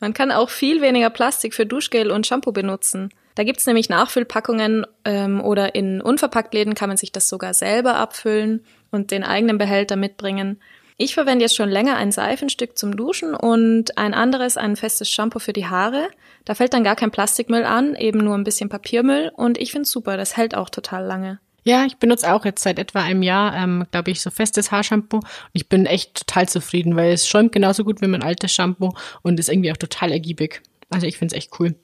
Man 0.00 0.14
kann 0.14 0.30
auch 0.30 0.50
viel 0.50 0.80
weniger 0.80 1.10
Plastik 1.10 1.54
für 1.54 1.66
Duschgel 1.66 2.10
und 2.10 2.26
Shampoo 2.26 2.52
benutzen. 2.52 3.10
Da 3.34 3.44
gibt's 3.44 3.66
nämlich 3.66 3.88
Nachfüllpackungen 3.88 4.84
ähm, 5.04 5.40
oder 5.40 5.74
in 5.74 6.00
Unverpacktläden 6.00 6.74
kann 6.74 6.88
man 6.88 6.96
sich 6.96 7.12
das 7.12 7.28
sogar 7.28 7.54
selber 7.54 7.96
abfüllen 7.96 8.64
und 8.90 9.10
den 9.10 9.22
eigenen 9.22 9.58
Behälter 9.58 9.96
mitbringen. 9.96 10.60
Ich 10.96 11.14
verwende 11.14 11.44
jetzt 11.44 11.54
schon 11.54 11.68
länger 11.68 11.96
ein 11.96 12.10
Seifenstück 12.10 12.76
zum 12.76 12.96
Duschen 12.96 13.36
und 13.36 13.96
ein 13.96 14.14
anderes 14.14 14.56
ein 14.56 14.74
festes 14.74 15.08
Shampoo 15.08 15.38
für 15.38 15.52
die 15.52 15.66
Haare. 15.66 16.08
Da 16.44 16.56
fällt 16.56 16.74
dann 16.74 16.82
gar 16.82 16.96
kein 16.96 17.12
Plastikmüll 17.12 17.62
an, 17.64 17.94
eben 17.94 18.18
nur 18.18 18.34
ein 18.34 18.42
bisschen 18.42 18.68
Papiermüll 18.68 19.30
und 19.36 19.58
ich 19.58 19.70
find's 19.70 19.92
super, 19.92 20.16
das 20.16 20.36
hält 20.36 20.56
auch 20.56 20.70
total 20.70 21.04
lange. 21.04 21.38
Ja, 21.68 21.84
ich 21.84 21.98
benutze 21.98 22.32
auch 22.32 22.46
jetzt 22.46 22.62
seit 22.62 22.78
etwa 22.78 23.02
einem 23.02 23.22
Jahr, 23.22 23.54
ähm, 23.54 23.84
glaube 23.90 24.10
ich, 24.10 24.22
so 24.22 24.30
festes 24.30 24.70
Haarshampoo. 24.72 25.18
Und 25.18 25.26
ich 25.52 25.68
bin 25.68 25.84
echt 25.84 26.14
total 26.14 26.48
zufrieden, 26.48 26.96
weil 26.96 27.12
es 27.12 27.28
schäumt 27.28 27.52
genauso 27.52 27.84
gut 27.84 28.00
wie 28.00 28.06
mein 28.06 28.22
altes 28.22 28.54
Shampoo 28.54 28.94
und 29.20 29.38
ist 29.38 29.50
irgendwie 29.50 29.70
auch 29.70 29.76
total 29.76 30.10
ergiebig. 30.10 30.62
Also 30.88 31.06
ich 31.06 31.18
finde 31.18 31.34
es 31.34 31.38
echt 31.38 31.60
cool. 31.60 31.74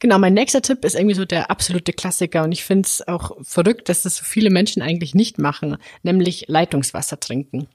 Genau, 0.00 0.18
mein 0.18 0.34
nächster 0.34 0.60
Tipp 0.60 0.84
ist 0.84 0.96
irgendwie 0.96 1.14
so 1.14 1.24
der 1.24 1.52
absolute 1.52 1.92
Klassiker 1.92 2.42
und 2.42 2.50
ich 2.50 2.64
finde 2.64 2.88
es 2.88 3.06
auch 3.06 3.36
verrückt, 3.42 3.88
dass 3.88 4.02
das 4.02 4.16
so 4.16 4.24
viele 4.24 4.50
Menschen 4.50 4.82
eigentlich 4.82 5.14
nicht 5.14 5.38
machen, 5.38 5.76
nämlich 6.02 6.46
Leitungswasser 6.48 7.20
trinken. 7.20 7.68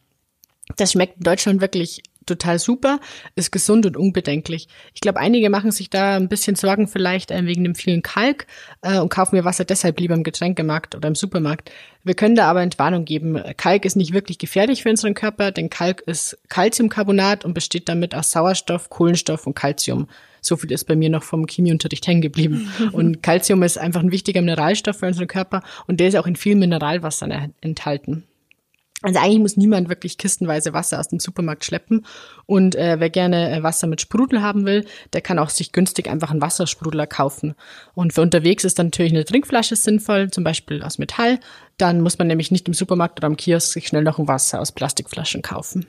Das 0.76 0.92
schmeckt 0.92 1.20
in 1.20 1.24
Deutschland 1.24 1.62
wirklich 1.62 2.04
total 2.32 2.60
super, 2.60 3.00
ist 3.36 3.52
gesund 3.52 3.86
und 3.86 3.98
unbedenklich. 3.98 4.68
Ich 4.94 5.02
glaube, 5.02 5.20
einige 5.20 5.50
machen 5.50 5.72
sich 5.72 5.90
da 5.90 6.16
ein 6.16 6.30
bisschen 6.30 6.56
Sorgen 6.56 6.88
vielleicht 6.88 7.32
äh, 7.32 7.46
wegen 7.46 7.64
dem 7.64 7.76
vielen 7.76 8.02
Kalk 8.02 8.48
äh, 8.82 9.00
und 9.00 9.10
kaufen 9.10 9.36
ihr 9.36 9.46
Wasser 9.46 9.66
deshalb 9.66 10.00
lieber 10.00 10.16
im 10.16 10.24
Getränkemarkt 10.24 10.96
oder 10.96 11.08
im 11.08 11.16
Supermarkt. 11.16 11.72
Wir 12.04 12.16
können 12.16 12.36
da 12.36 12.50
aber 12.50 12.62
Entwarnung 12.62 13.06
geben. 13.06 13.42
Kalk 13.58 13.86
ist 13.86 13.96
nicht 13.96 14.14
wirklich 14.14 14.38
gefährlich 14.38 14.84
für 14.84 14.90
unseren 14.90 15.14
Körper, 15.14 15.52
denn 15.52 15.70
Kalk 15.70 16.02
ist 16.02 16.38
Calciumcarbonat 16.50 17.46
und 17.46 17.54
besteht 17.54 17.88
damit 17.90 18.16
aus 18.16 18.32
Sauerstoff, 18.32 18.90
Kohlenstoff 18.90 19.46
und 19.46 19.56
Calcium. 19.56 20.08
So 20.42 20.58
viel 20.58 20.72
ist 20.72 20.86
bei 20.86 20.96
mir 20.96 21.10
noch 21.10 21.24
vom 21.24 21.46
Chemieunterricht 21.48 22.08
hängen 22.08 22.22
geblieben. 22.22 22.72
und 22.92 23.22
Calcium 23.22 23.62
ist 23.64 23.78
einfach 23.78 24.02
ein 24.02 24.12
wichtiger 24.12 24.42
Mineralstoff 24.42 25.00
für 25.00 25.08
unseren 25.08 25.28
Körper 25.28 25.62
und 25.88 26.00
der 26.00 26.08
ist 26.08 26.16
auch 26.16 26.26
in 26.26 26.36
vielen 26.36 26.60
Mineralwassern 26.60 27.54
enthalten. 27.62 28.24
Also 29.01 29.20
eigentlich 29.20 29.39
muss 29.39 29.58
niemand 29.58 29.89
wirklich 29.89 30.17
kistenweise 30.17 30.74
Wasser 30.74 31.00
aus 31.00 31.08
dem 31.08 31.20
Supermarkt 31.20 31.65
schleppen. 31.65 32.05
Und 32.46 32.75
äh, 32.75 33.00
wer 33.00 33.10
gerne 33.10 33.51
äh, 33.51 33.63
Wasser 33.63 33.88
mit 33.88 34.01
Sprudel 34.01 34.41
haben 34.41 34.65
will, 34.65 34.86
der 35.13 35.22
kann 35.22 35.39
auch 35.39 35.50
sich 35.50 35.72
günstig 35.72 36.08
einfach 36.08 36.31
einen 36.31 36.41
Wassersprudler 36.41 37.08
kaufen. 37.08 37.55
Und 37.96 38.13
für 38.13 38.22
unterwegs 38.22 38.63
ist 38.63 38.77
dann 38.77 38.88
natürlich 38.88 39.13
eine 39.13 39.25
Trinkflasche 39.25 39.75
sinnvoll, 39.75 40.29
zum 40.29 40.43
Beispiel 40.43 40.84
aus 40.84 41.00
Metall. 41.00 41.39
Dann 41.77 42.01
muss 42.01 42.20
man 42.20 42.27
nämlich 42.27 42.51
nicht 42.51 42.67
im 42.67 42.75
Supermarkt 42.75 43.20
oder 43.20 43.27
am 43.27 43.38
Kiosk 43.38 43.74
sich 43.74 43.88
schnell 43.88 44.03
noch 44.03 44.20
ein 44.20 44.27
Wasser 44.27 44.62
aus 44.62 44.72
Plastikflaschen 44.72 45.41
kaufen. 45.41 45.88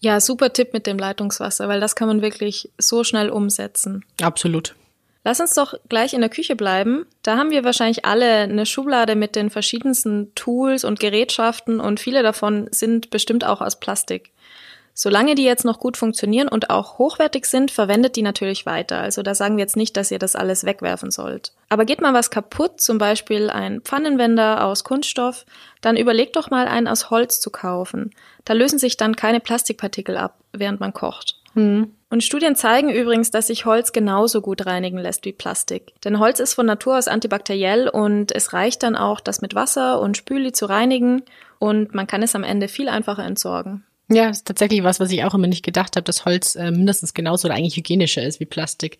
Ja, 0.00 0.20
super 0.20 0.52
Tipp 0.52 0.72
mit 0.72 0.86
dem 0.86 0.98
Leitungswasser, 0.98 1.68
weil 1.68 1.80
das 1.80 1.94
kann 1.94 2.08
man 2.08 2.22
wirklich 2.22 2.70
so 2.78 3.04
schnell 3.04 3.30
umsetzen. 3.30 4.04
Absolut. 4.20 4.74
Lass 5.24 5.38
uns 5.38 5.54
doch 5.54 5.74
gleich 5.88 6.14
in 6.14 6.20
der 6.20 6.30
Küche 6.30 6.56
bleiben. 6.56 7.06
Da 7.22 7.36
haben 7.36 7.50
wir 7.50 7.64
wahrscheinlich 7.64 8.04
alle 8.04 8.38
eine 8.38 8.66
Schublade 8.66 9.14
mit 9.14 9.36
den 9.36 9.50
verschiedensten 9.50 10.34
Tools 10.34 10.84
und 10.84 10.98
Gerätschaften 10.98 11.78
und 11.78 12.00
viele 12.00 12.22
davon 12.22 12.68
sind 12.72 13.10
bestimmt 13.10 13.44
auch 13.44 13.60
aus 13.60 13.78
Plastik. 13.78 14.32
Solange 14.94 15.34
die 15.34 15.44
jetzt 15.44 15.64
noch 15.64 15.78
gut 15.78 15.96
funktionieren 15.96 16.48
und 16.48 16.68
auch 16.68 16.98
hochwertig 16.98 17.46
sind, 17.46 17.70
verwendet 17.70 18.16
die 18.16 18.22
natürlich 18.22 18.66
weiter. 18.66 18.98
Also 18.98 19.22
da 19.22 19.34
sagen 19.34 19.56
wir 19.56 19.62
jetzt 19.62 19.76
nicht, 19.76 19.96
dass 19.96 20.10
ihr 20.10 20.18
das 20.18 20.36
alles 20.36 20.64
wegwerfen 20.64 21.10
sollt. 21.10 21.52
Aber 21.70 21.86
geht 21.86 22.02
mal 22.02 22.12
was 22.12 22.30
kaputt, 22.30 22.80
zum 22.80 22.98
Beispiel 22.98 23.48
ein 23.48 23.80
Pfannenwender 23.80 24.66
aus 24.66 24.84
Kunststoff, 24.84 25.46
dann 25.80 25.96
überlegt 25.96 26.36
doch 26.36 26.50
mal 26.50 26.68
einen 26.68 26.88
aus 26.88 27.08
Holz 27.08 27.40
zu 27.40 27.50
kaufen. 27.50 28.10
Da 28.44 28.52
lösen 28.52 28.78
sich 28.78 28.98
dann 28.98 29.16
keine 29.16 29.40
Plastikpartikel 29.40 30.18
ab, 30.18 30.36
während 30.52 30.80
man 30.80 30.92
kocht. 30.92 31.41
Mhm. 31.54 31.92
Und 32.10 32.22
Studien 32.22 32.56
zeigen 32.56 32.90
übrigens, 32.90 33.30
dass 33.30 33.46
sich 33.46 33.64
Holz 33.64 33.92
genauso 33.92 34.42
gut 34.42 34.66
reinigen 34.66 34.98
lässt 34.98 35.24
wie 35.24 35.32
Plastik. 35.32 35.94
Denn 36.04 36.18
Holz 36.18 36.40
ist 36.40 36.52
von 36.52 36.66
Natur 36.66 36.98
aus 36.98 37.08
antibakteriell 37.08 37.88
und 37.88 38.32
es 38.32 38.52
reicht 38.52 38.82
dann 38.82 38.96
auch, 38.96 39.20
das 39.20 39.40
mit 39.40 39.54
Wasser 39.54 39.98
und 40.00 40.18
Spüli 40.18 40.52
zu 40.52 40.66
reinigen 40.66 41.22
und 41.58 41.94
man 41.94 42.06
kann 42.06 42.22
es 42.22 42.34
am 42.34 42.44
Ende 42.44 42.68
viel 42.68 42.88
einfacher 42.88 43.24
entsorgen. 43.24 43.84
Ja, 44.08 44.28
das 44.28 44.38
ist 44.38 44.46
tatsächlich 44.46 44.82
was, 44.82 45.00
was 45.00 45.10
ich 45.10 45.24
auch 45.24 45.34
immer 45.34 45.46
nicht 45.46 45.64
gedacht 45.64 45.96
habe, 45.96 46.04
dass 46.04 46.26
Holz 46.26 46.54
äh, 46.54 46.70
mindestens 46.70 47.14
genauso 47.14 47.48
oder 47.48 47.54
eigentlich 47.54 47.76
hygienischer 47.76 48.22
ist 48.22 48.40
wie 48.40 48.46
Plastik. 48.46 48.98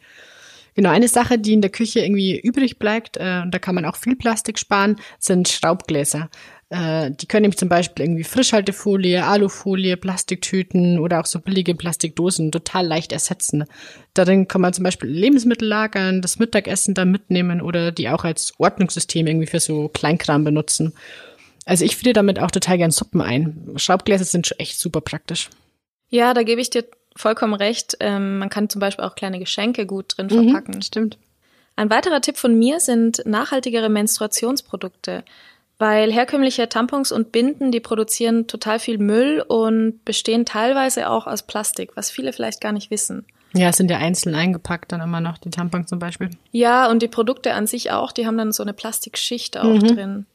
Genau, 0.74 0.88
eine 0.88 1.08
Sache, 1.08 1.38
die 1.38 1.52
in 1.52 1.60
der 1.60 1.70
Küche 1.70 2.00
irgendwie 2.00 2.40
übrig 2.40 2.78
bleibt, 2.78 3.18
äh, 3.18 3.40
und 3.42 3.50
da 3.50 3.58
kann 3.58 3.74
man 3.74 3.84
auch 3.84 3.96
viel 3.96 4.16
Plastik 4.16 4.58
sparen, 4.58 4.96
sind 5.18 5.48
Schraubgläser. 5.48 6.30
Äh, 6.72 7.10
die 7.10 7.26
können 7.26 7.42
nämlich 7.42 7.58
zum 7.58 7.68
Beispiel 7.68 8.06
irgendwie 8.06 8.24
Frischhaltefolie, 8.24 9.22
Alufolie, 9.22 9.98
Plastiktüten 9.98 10.98
oder 10.98 11.20
auch 11.20 11.26
so 11.26 11.38
billige 11.38 11.74
Plastikdosen 11.74 12.50
total 12.50 12.86
leicht 12.86 13.12
ersetzen. 13.12 13.64
Darin 14.14 14.48
kann 14.48 14.62
man 14.62 14.72
zum 14.72 14.82
Beispiel 14.82 15.10
Lebensmittel 15.10 15.68
lagern, 15.68 16.22
das 16.22 16.38
Mittagessen 16.38 16.94
da 16.94 17.04
mitnehmen 17.04 17.60
oder 17.60 17.92
die 17.92 18.08
auch 18.08 18.24
als 18.24 18.54
Ordnungssystem 18.56 19.26
irgendwie 19.26 19.48
für 19.48 19.60
so 19.60 19.88
Kleinkram 19.88 20.44
benutzen. 20.44 20.94
Also 21.66 21.84
ich 21.84 21.96
friere 21.96 22.14
damit 22.14 22.38
auch 22.38 22.50
total 22.50 22.78
gern 22.78 22.90
Suppen 22.90 23.20
ein. 23.20 23.74
Schraubgläser 23.76 24.24
sind 24.24 24.46
schon 24.46 24.58
echt 24.58 24.80
super 24.80 25.02
praktisch. 25.02 25.50
Ja, 26.08 26.32
da 26.32 26.42
gebe 26.42 26.62
ich 26.62 26.70
dir 26.70 26.86
vollkommen 27.14 27.54
recht. 27.54 27.98
Ähm, 28.00 28.38
man 28.38 28.48
kann 28.48 28.70
zum 28.70 28.80
Beispiel 28.80 29.04
auch 29.04 29.14
kleine 29.14 29.38
Geschenke 29.38 29.84
gut 29.84 30.14
drin 30.16 30.28
mhm, 30.30 30.48
verpacken. 30.48 30.76
Mhm, 30.76 30.82
stimmt. 30.82 31.18
Ein 31.76 31.90
weiterer 31.90 32.22
Tipp 32.22 32.38
von 32.38 32.58
mir 32.58 32.80
sind 32.80 33.22
nachhaltigere 33.26 33.90
Menstruationsprodukte, 33.90 35.22
weil 35.82 36.12
herkömmliche 36.12 36.68
Tampons 36.68 37.10
und 37.10 37.32
Binden, 37.32 37.72
die 37.72 37.80
produzieren 37.80 38.46
total 38.46 38.78
viel 38.78 38.98
Müll 38.98 39.44
und 39.44 40.04
bestehen 40.04 40.46
teilweise 40.46 41.10
auch 41.10 41.26
aus 41.26 41.42
Plastik, 41.42 41.96
was 41.96 42.08
viele 42.08 42.32
vielleicht 42.32 42.60
gar 42.60 42.70
nicht 42.70 42.92
wissen. 42.92 43.26
Ja, 43.52 43.70
es 43.70 43.78
sind 43.78 43.90
ja 43.90 43.98
einzeln 43.98 44.36
eingepackt 44.36 44.92
dann 44.92 45.00
immer 45.00 45.20
noch, 45.20 45.38
die 45.38 45.50
Tampons 45.50 45.88
zum 45.88 45.98
Beispiel. 45.98 46.30
Ja, 46.52 46.88
und 46.88 47.02
die 47.02 47.08
Produkte 47.08 47.54
an 47.54 47.66
sich 47.66 47.90
auch, 47.90 48.12
die 48.12 48.28
haben 48.28 48.38
dann 48.38 48.52
so 48.52 48.62
eine 48.62 48.74
Plastikschicht 48.74 49.58
auch 49.58 49.64
mhm. 49.64 49.80
drin. 49.88 50.26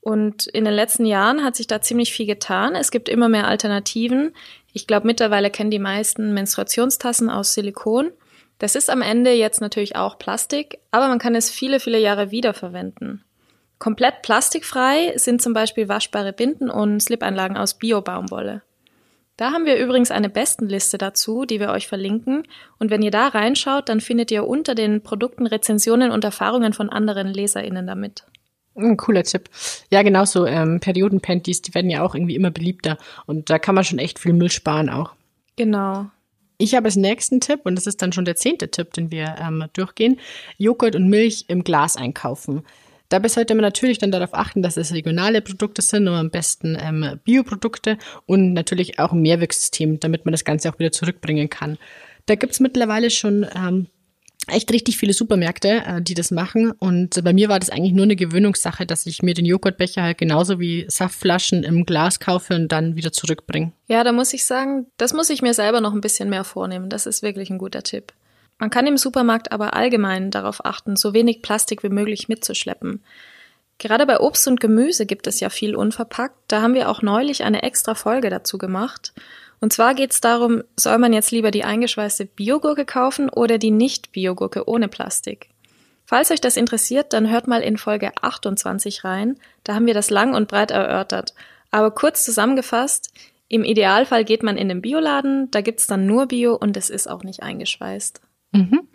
Und 0.00 0.48
in 0.48 0.64
den 0.64 0.74
letzten 0.74 1.06
Jahren 1.06 1.44
hat 1.44 1.54
sich 1.54 1.68
da 1.68 1.80
ziemlich 1.80 2.12
viel 2.12 2.26
getan. 2.26 2.74
Es 2.74 2.90
gibt 2.90 3.08
immer 3.08 3.28
mehr 3.28 3.46
Alternativen. 3.46 4.34
Ich 4.72 4.88
glaube, 4.88 5.06
mittlerweile 5.06 5.50
kennen 5.50 5.70
die 5.70 5.78
meisten 5.78 6.34
Menstruationstassen 6.34 7.30
aus 7.30 7.54
Silikon. 7.54 8.10
Das 8.58 8.74
ist 8.74 8.90
am 8.90 9.02
Ende 9.02 9.30
jetzt 9.30 9.60
natürlich 9.60 9.94
auch 9.94 10.18
Plastik, 10.18 10.80
aber 10.90 11.06
man 11.06 11.20
kann 11.20 11.36
es 11.36 11.48
viele, 11.48 11.78
viele 11.78 12.00
Jahre 12.00 12.32
wiederverwenden. 12.32 13.22
Komplett 13.78 14.22
plastikfrei 14.22 15.12
sind 15.16 15.42
zum 15.42 15.52
Beispiel 15.52 15.88
waschbare 15.88 16.32
Binden 16.32 16.70
und 16.70 17.00
Slip-Einlagen 17.00 17.56
aus 17.56 17.74
Bio-Baumwolle. 17.74 18.62
Da 19.36 19.50
haben 19.50 19.66
wir 19.66 19.76
übrigens 19.76 20.12
eine 20.12 20.28
Bestenliste 20.28 20.96
dazu, 20.96 21.44
die 21.44 21.58
wir 21.58 21.70
euch 21.70 21.88
verlinken. 21.88 22.46
Und 22.78 22.90
wenn 22.90 23.02
ihr 23.02 23.10
da 23.10 23.28
reinschaut, 23.28 23.88
dann 23.88 24.00
findet 24.00 24.30
ihr 24.30 24.46
unter 24.46 24.76
den 24.76 25.02
Produkten 25.02 25.46
Rezensionen 25.46 26.12
und 26.12 26.22
Erfahrungen 26.22 26.72
von 26.72 26.88
anderen 26.88 27.28
LeserInnen 27.28 27.86
damit. 27.86 28.24
Ein 28.76 28.96
cooler 28.96 29.24
Tipp. 29.24 29.50
Ja, 29.90 30.02
genau 30.02 30.24
so. 30.24 30.46
Ähm, 30.46 30.80
Periodenpanties, 30.80 31.62
die 31.62 31.74
werden 31.74 31.90
ja 31.90 32.02
auch 32.02 32.14
irgendwie 32.14 32.36
immer 32.36 32.50
beliebter. 32.50 32.96
Und 33.26 33.50
da 33.50 33.58
kann 33.58 33.74
man 33.74 33.84
schon 33.84 33.98
echt 33.98 34.20
viel 34.20 34.32
Müll 34.32 34.50
sparen 34.50 34.88
auch. 34.88 35.14
Genau. 35.56 36.06
Ich 36.58 36.74
habe 36.76 36.86
als 36.86 36.96
nächsten 36.96 37.40
Tipp, 37.40 37.60
und 37.64 37.74
das 37.74 37.88
ist 37.88 38.02
dann 38.02 38.12
schon 38.12 38.24
der 38.24 38.36
zehnte 38.36 38.70
Tipp, 38.70 38.92
den 38.92 39.10
wir 39.10 39.36
ähm, 39.40 39.64
durchgehen, 39.72 40.20
Joghurt 40.58 40.94
und 40.94 41.08
Milch 41.08 41.46
im 41.48 41.64
Glas 41.64 41.96
einkaufen. 41.96 42.64
Dabei 43.14 43.28
sollte 43.28 43.54
man 43.54 43.62
natürlich 43.62 43.98
dann 43.98 44.10
darauf 44.10 44.34
achten, 44.34 44.60
dass 44.60 44.76
es 44.76 44.92
regionale 44.92 45.40
Produkte 45.40 45.82
sind 45.82 46.08
und 46.08 46.14
am 46.14 46.30
besten 46.30 46.76
ähm, 46.80 47.20
Bioprodukte 47.22 47.96
und 48.26 48.54
natürlich 48.54 48.98
auch 48.98 49.12
ein 49.12 49.22
Mehrwegsystem, 49.22 50.00
damit 50.00 50.24
man 50.24 50.32
das 50.32 50.44
Ganze 50.44 50.68
auch 50.68 50.80
wieder 50.80 50.90
zurückbringen 50.90 51.48
kann. 51.48 51.78
Da 52.26 52.34
gibt's 52.34 52.58
mittlerweile 52.58 53.10
schon 53.10 53.46
ähm, 53.54 53.86
echt 54.48 54.72
richtig 54.72 54.96
viele 54.96 55.12
Supermärkte, 55.12 55.84
äh, 55.86 56.02
die 56.02 56.14
das 56.14 56.32
machen. 56.32 56.72
Und 56.72 57.22
bei 57.22 57.32
mir 57.32 57.48
war 57.48 57.60
das 57.60 57.70
eigentlich 57.70 57.92
nur 57.92 58.02
eine 58.02 58.16
Gewöhnungssache, 58.16 58.84
dass 58.84 59.06
ich 59.06 59.22
mir 59.22 59.34
den 59.34 59.46
Joghurtbecher 59.46 60.02
halt 60.02 60.18
genauso 60.18 60.58
wie 60.58 60.84
Saftflaschen 60.88 61.62
im 61.62 61.86
Glas 61.86 62.18
kaufe 62.18 62.56
und 62.56 62.72
dann 62.72 62.96
wieder 62.96 63.12
zurückbringe. 63.12 63.70
Ja, 63.86 64.02
da 64.02 64.10
muss 64.10 64.32
ich 64.32 64.44
sagen, 64.44 64.86
das 64.96 65.12
muss 65.12 65.30
ich 65.30 65.40
mir 65.40 65.54
selber 65.54 65.80
noch 65.80 65.94
ein 65.94 66.00
bisschen 66.00 66.30
mehr 66.30 66.42
vornehmen. 66.42 66.90
Das 66.90 67.06
ist 67.06 67.22
wirklich 67.22 67.48
ein 67.50 67.58
guter 67.58 67.84
Tipp. 67.84 68.12
Man 68.64 68.70
kann 68.70 68.86
im 68.86 68.96
Supermarkt 68.96 69.52
aber 69.52 69.74
allgemein 69.74 70.30
darauf 70.30 70.64
achten, 70.64 70.96
so 70.96 71.12
wenig 71.12 71.42
Plastik 71.42 71.82
wie 71.82 71.90
möglich 71.90 72.28
mitzuschleppen. 72.28 73.04
Gerade 73.76 74.06
bei 74.06 74.18
Obst 74.18 74.48
und 74.48 74.58
Gemüse 74.58 75.04
gibt 75.04 75.26
es 75.26 75.38
ja 75.38 75.50
viel 75.50 75.76
unverpackt. 75.76 76.34
Da 76.48 76.62
haben 76.62 76.72
wir 76.72 76.88
auch 76.88 77.02
neulich 77.02 77.44
eine 77.44 77.62
extra 77.62 77.94
Folge 77.94 78.30
dazu 78.30 78.56
gemacht. 78.56 79.12
Und 79.60 79.74
zwar 79.74 79.94
geht 79.94 80.12
es 80.12 80.22
darum, 80.22 80.62
soll 80.80 80.96
man 80.96 81.12
jetzt 81.12 81.30
lieber 81.30 81.50
die 81.50 81.64
eingeschweißte 81.64 82.24
Biogurke 82.24 82.86
kaufen 82.86 83.28
oder 83.28 83.58
die 83.58 83.70
Nicht-Biogurke 83.70 84.66
ohne 84.66 84.88
Plastik? 84.88 85.50
Falls 86.06 86.30
euch 86.30 86.40
das 86.40 86.56
interessiert, 86.56 87.12
dann 87.12 87.30
hört 87.30 87.46
mal 87.46 87.60
in 87.60 87.76
Folge 87.76 88.12
28 88.22 89.04
rein. 89.04 89.38
Da 89.64 89.74
haben 89.74 89.86
wir 89.86 89.92
das 89.92 90.08
lang 90.08 90.34
und 90.34 90.48
breit 90.48 90.70
erörtert. 90.70 91.34
Aber 91.70 91.90
kurz 91.90 92.24
zusammengefasst, 92.24 93.12
im 93.48 93.62
Idealfall 93.62 94.24
geht 94.24 94.42
man 94.42 94.56
in 94.56 94.70
den 94.70 94.80
Bioladen, 94.80 95.50
da 95.50 95.60
gibt's 95.60 95.86
dann 95.86 96.06
nur 96.06 96.28
Bio 96.28 96.54
und 96.54 96.78
es 96.78 96.88
ist 96.88 97.10
auch 97.10 97.24
nicht 97.24 97.42
eingeschweißt. 97.42 98.22
Mhm. 98.54 98.88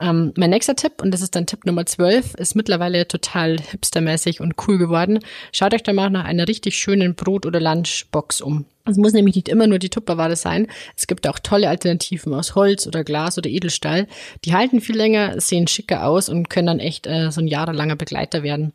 Ähm, 0.00 0.32
mein 0.36 0.50
nächster 0.50 0.74
Tipp, 0.74 1.02
und 1.02 1.10
das 1.10 1.20
ist 1.20 1.36
dann 1.36 1.46
Tipp 1.46 1.66
Nummer 1.66 1.84
12, 1.84 2.34
ist 2.34 2.56
mittlerweile 2.56 3.06
total 3.06 3.58
hipstermäßig 3.60 4.40
und 4.40 4.54
cool 4.66 4.78
geworden. 4.78 5.18
Schaut 5.52 5.74
euch 5.74 5.82
da 5.82 5.92
mal 5.92 6.08
nach 6.08 6.24
einer 6.24 6.48
richtig 6.48 6.78
schönen 6.78 7.14
Brot- 7.14 7.44
oder 7.44 7.60
Lunchbox 7.60 8.40
um. 8.40 8.64
Es 8.86 8.96
muss 8.96 9.12
nämlich 9.12 9.34
nicht 9.34 9.48
immer 9.48 9.66
nur 9.66 9.78
die 9.78 9.90
Tupperware 9.90 10.36
sein. 10.36 10.68
Es 10.96 11.06
gibt 11.06 11.28
auch 11.28 11.38
tolle 11.38 11.68
Alternativen 11.68 12.32
aus 12.32 12.54
Holz 12.54 12.86
oder 12.86 13.04
Glas 13.04 13.36
oder 13.36 13.50
Edelstahl. 13.50 14.06
Die 14.46 14.54
halten 14.54 14.80
viel 14.80 14.96
länger, 14.96 15.38
sehen 15.38 15.66
schicker 15.66 16.06
aus 16.06 16.30
und 16.30 16.48
können 16.48 16.66
dann 16.66 16.80
echt 16.80 17.06
äh, 17.06 17.30
so 17.30 17.42
ein 17.42 17.46
jahrelanger 17.46 17.96
Begleiter 17.96 18.42
werden. 18.42 18.72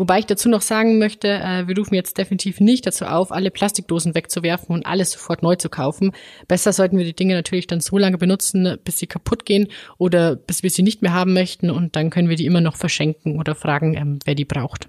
Wobei 0.00 0.18
ich 0.18 0.24
dazu 0.24 0.48
noch 0.48 0.62
sagen 0.62 0.98
möchte, 0.98 1.28
äh, 1.28 1.68
wir 1.68 1.76
rufen 1.76 1.94
jetzt 1.94 2.16
definitiv 2.16 2.58
nicht 2.58 2.86
dazu 2.86 3.04
auf, 3.04 3.32
alle 3.32 3.50
Plastikdosen 3.50 4.14
wegzuwerfen 4.14 4.74
und 4.74 4.86
alles 4.86 5.10
sofort 5.10 5.42
neu 5.42 5.56
zu 5.56 5.68
kaufen. 5.68 6.12
Besser 6.48 6.72
sollten 6.72 6.96
wir 6.96 7.04
die 7.04 7.14
Dinge 7.14 7.34
natürlich 7.34 7.66
dann 7.66 7.80
so 7.80 7.98
lange 7.98 8.16
benutzen, 8.16 8.78
bis 8.82 8.96
sie 8.96 9.06
kaputt 9.06 9.44
gehen 9.44 9.68
oder 9.98 10.36
bis 10.36 10.62
wir 10.62 10.70
sie 10.70 10.82
nicht 10.82 11.02
mehr 11.02 11.12
haben 11.12 11.34
möchten 11.34 11.68
und 11.68 11.96
dann 11.96 12.08
können 12.08 12.30
wir 12.30 12.36
die 12.36 12.46
immer 12.46 12.62
noch 12.62 12.76
verschenken 12.76 13.38
oder 13.38 13.54
fragen, 13.54 13.94
ähm, 13.94 14.18
wer 14.24 14.34
die 14.34 14.46
braucht. 14.46 14.88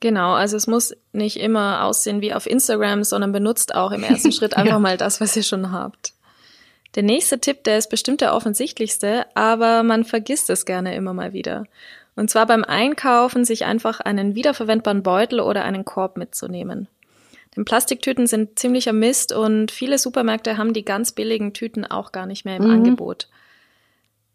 Genau, 0.00 0.34
also 0.34 0.58
es 0.58 0.66
muss 0.66 0.94
nicht 1.14 1.38
immer 1.38 1.84
aussehen 1.84 2.20
wie 2.20 2.34
auf 2.34 2.44
Instagram, 2.44 3.04
sondern 3.04 3.32
benutzt 3.32 3.74
auch 3.74 3.90
im 3.90 4.02
ersten 4.02 4.32
Schritt 4.32 4.54
einfach 4.58 4.72
ja. 4.72 4.78
mal 4.78 4.98
das, 4.98 5.18
was 5.18 5.34
ihr 5.34 5.44
schon 5.44 5.72
habt. 5.72 6.12
Der 6.94 7.04
nächste 7.04 7.38
Tipp, 7.38 7.64
der 7.64 7.78
ist 7.78 7.88
bestimmt 7.88 8.20
der 8.20 8.34
offensichtlichste, 8.34 9.24
aber 9.34 9.82
man 9.82 10.04
vergisst 10.04 10.50
es 10.50 10.66
gerne 10.66 10.94
immer 10.94 11.14
mal 11.14 11.32
wieder. 11.32 11.64
Und 12.16 12.30
zwar 12.30 12.46
beim 12.46 12.64
Einkaufen 12.64 13.44
sich 13.44 13.66
einfach 13.66 14.00
einen 14.00 14.34
wiederverwendbaren 14.34 15.02
Beutel 15.02 15.40
oder 15.40 15.64
einen 15.64 15.84
Korb 15.84 16.16
mitzunehmen. 16.16 16.88
Denn 17.54 17.64
Plastiktüten 17.64 18.26
sind 18.26 18.58
ziemlicher 18.58 18.92
Mist 18.92 19.32
und 19.32 19.70
viele 19.70 19.98
Supermärkte 19.98 20.56
haben 20.56 20.72
die 20.72 20.84
ganz 20.84 21.12
billigen 21.12 21.52
Tüten 21.52 21.84
auch 21.84 22.12
gar 22.12 22.26
nicht 22.26 22.44
mehr 22.44 22.56
im 22.56 22.64
mhm. 22.64 22.70
Angebot. 22.70 23.28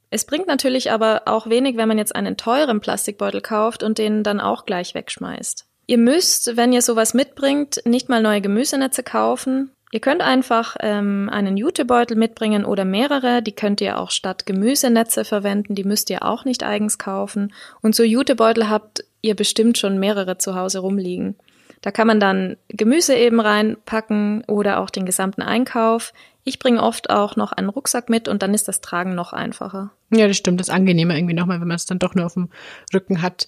Es 0.10 0.26
bringt 0.26 0.48
natürlich 0.48 0.92
aber 0.92 1.24
auch 1.26 1.50
wenig, 1.50 1.78
wenn 1.78 1.88
man 1.88 1.98
jetzt 1.98 2.16
einen 2.16 2.38
teuren 2.38 2.82
Plastikbeutel 2.82 3.42
kauft 3.42 3.82
und 3.82 3.98
den 3.98 4.24
dann 4.24 4.40
auch 4.40 4.66
gleich 4.66 4.94
wegschmeißt. 4.94 5.66
Ihr 5.88 5.98
müsst, 5.98 6.58
wenn 6.58 6.74
ihr 6.74 6.82
sowas 6.82 7.14
mitbringt, 7.14 7.82
nicht 7.86 8.10
mal 8.10 8.22
neue 8.22 8.42
Gemüsenetze 8.42 9.04
kaufen, 9.04 9.72
Ihr 9.92 10.00
könnt 10.00 10.22
einfach 10.22 10.78
ähm, 10.80 11.30
einen 11.32 11.58
Jutebeutel 11.58 12.16
mitbringen 12.16 12.64
oder 12.64 12.86
mehrere. 12.86 13.42
Die 13.42 13.52
könnt 13.52 13.82
ihr 13.82 14.00
auch 14.00 14.10
statt 14.10 14.46
Gemüsenetze 14.46 15.26
verwenden. 15.26 15.76
Die 15.76 15.84
müsst 15.84 16.10
ihr 16.10 16.24
auch 16.24 16.46
nicht 16.46 16.64
eigens 16.64 16.98
kaufen. 16.98 17.54
Und 17.82 17.94
so 17.94 18.04
Jutebeutel 18.04 18.70
habt 18.70 19.04
ihr 19.22 19.36
bestimmt 19.36 19.78
schon 19.78 20.00
mehrere 20.00 20.38
zu 20.38 20.56
Hause 20.56 20.80
rumliegen. 20.80 21.36
Da 21.82 21.92
kann 21.92 22.08
man 22.08 22.20
dann 22.20 22.58
Gemüse 22.70 23.16
eben 23.16 23.42
reinpacken 23.42 24.44
oder 24.48 24.80
auch 24.80 24.90
den 24.90 25.06
gesamten 25.06 25.42
Einkauf. 25.42 26.14
Ich 26.44 26.58
bringe 26.58 26.82
oft 26.82 27.10
auch 27.10 27.36
noch 27.36 27.52
einen 27.52 27.70
Rucksack 27.70 28.10
mit 28.10 28.28
und 28.28 28.42
dann 28.44 28.54
ist 28.54 28.68
das 28.68 28.82
Tragen 28.82 29.14
noch 29.14 29.34
einfacher. 29.34 29.92
Ja, 30.12 30.28
das 30.28 30.38
stimmt. 30.38 30.60
Das 30.60 30.70
ist 30.70 30.74
angenehmer 30.74 31.16
irgendwie 31.16 31.34
nochmal, 31.34 31.60
wenn 31.60 31.68
man 31.68 31.76
es 31.76 31.86
dann 31.86 32.00
doch 32.00 32.16
nur 32.16 32.26
auf 32.26 32.34
dem 32.34 32.50
Rücken 32.94 33.22
hat. 33.22 33.48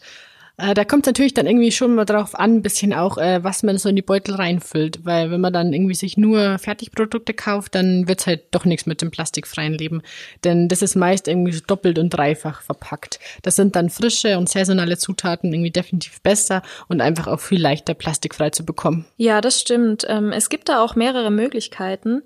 Äh, 0.57 0.73
da 0.75 0.85
kommt 0.85 1.05
es 1.05 1.07
natürlich 1.07 1.33
dann 1.33 1.47
irgendwie 1.47 1.71
schon 1.71 1.95
mal 1.95 2.05
drauf 2.05 2.35
an, 2.35 2.55
ein 2.55 2.61
bisschen 2.61 2.93
auch, 2.93 3.17
äh, 3.17 3.43
was 3.43 3.63
man 3.63 3.77
so 3.77 3.89
in 3.89 3.95
die 3.95 4.01
Beutel 4.03 4.35
reinfüllt. 4.35 5.03
Weil 5.03 5.31
wenn 5.31 5.41
man 5.41 5.53
dann 5.53 5.73
irgendwie 5.73 5.95
sich 5.95 6.15
nur 6.15 6.59
Fertigprodukte 6.59 7.33
kauft, 7.33 7.75
dann 7.75 8.07
wird's 8.07 8.27
halt 8.27 8.43
doch 8.51 8.65
nichts 8.65 8.85
mit 8.85 9.01
dem 9.01 9.09
plastikfreien 9.09 9.73
Leben. 9.73 10.03
Denn 10.43 10.67
das 10.67 10.81
ist 10.81 10.95
meist 10.95 11.27
irgendwie 11.27 11.59
doppelt 11.65 11.97
und 11.97 12.11
dreifach 12.11 12.61
verpackt. 12.61 13.19
Das 13.41 13.55
sind 13.55 13.75
dann 13.75 13.89
frische 13.89 14.37
und 14.37 14.47
saisonale 14.47 14.97
Zutaten 14.97 15.51
irgendwie 15.51 15.71
definitiv 15.71 16.21
besser 16.21 16.61
und 16.87 17.01
einfach 17.01 17.27
auch 17.27 17.39
viel 17.39 17.61
leichter 17.61 17.95
plastikfrei 17.95 18.51
zu 18.51 18.63
bekommen. 18.63 19.05
Ja, 19.17 19.41
das 19.41 19.59
stimmt. 19.59 20.05
Ähm, 20.07 20.31
es 20.31 20.49
gibt 20.49 20.69
da 20.69 20.83
auch 20.83 20.95
mehrere 20.95 21.31
Möglichkeiten 21.31 22.21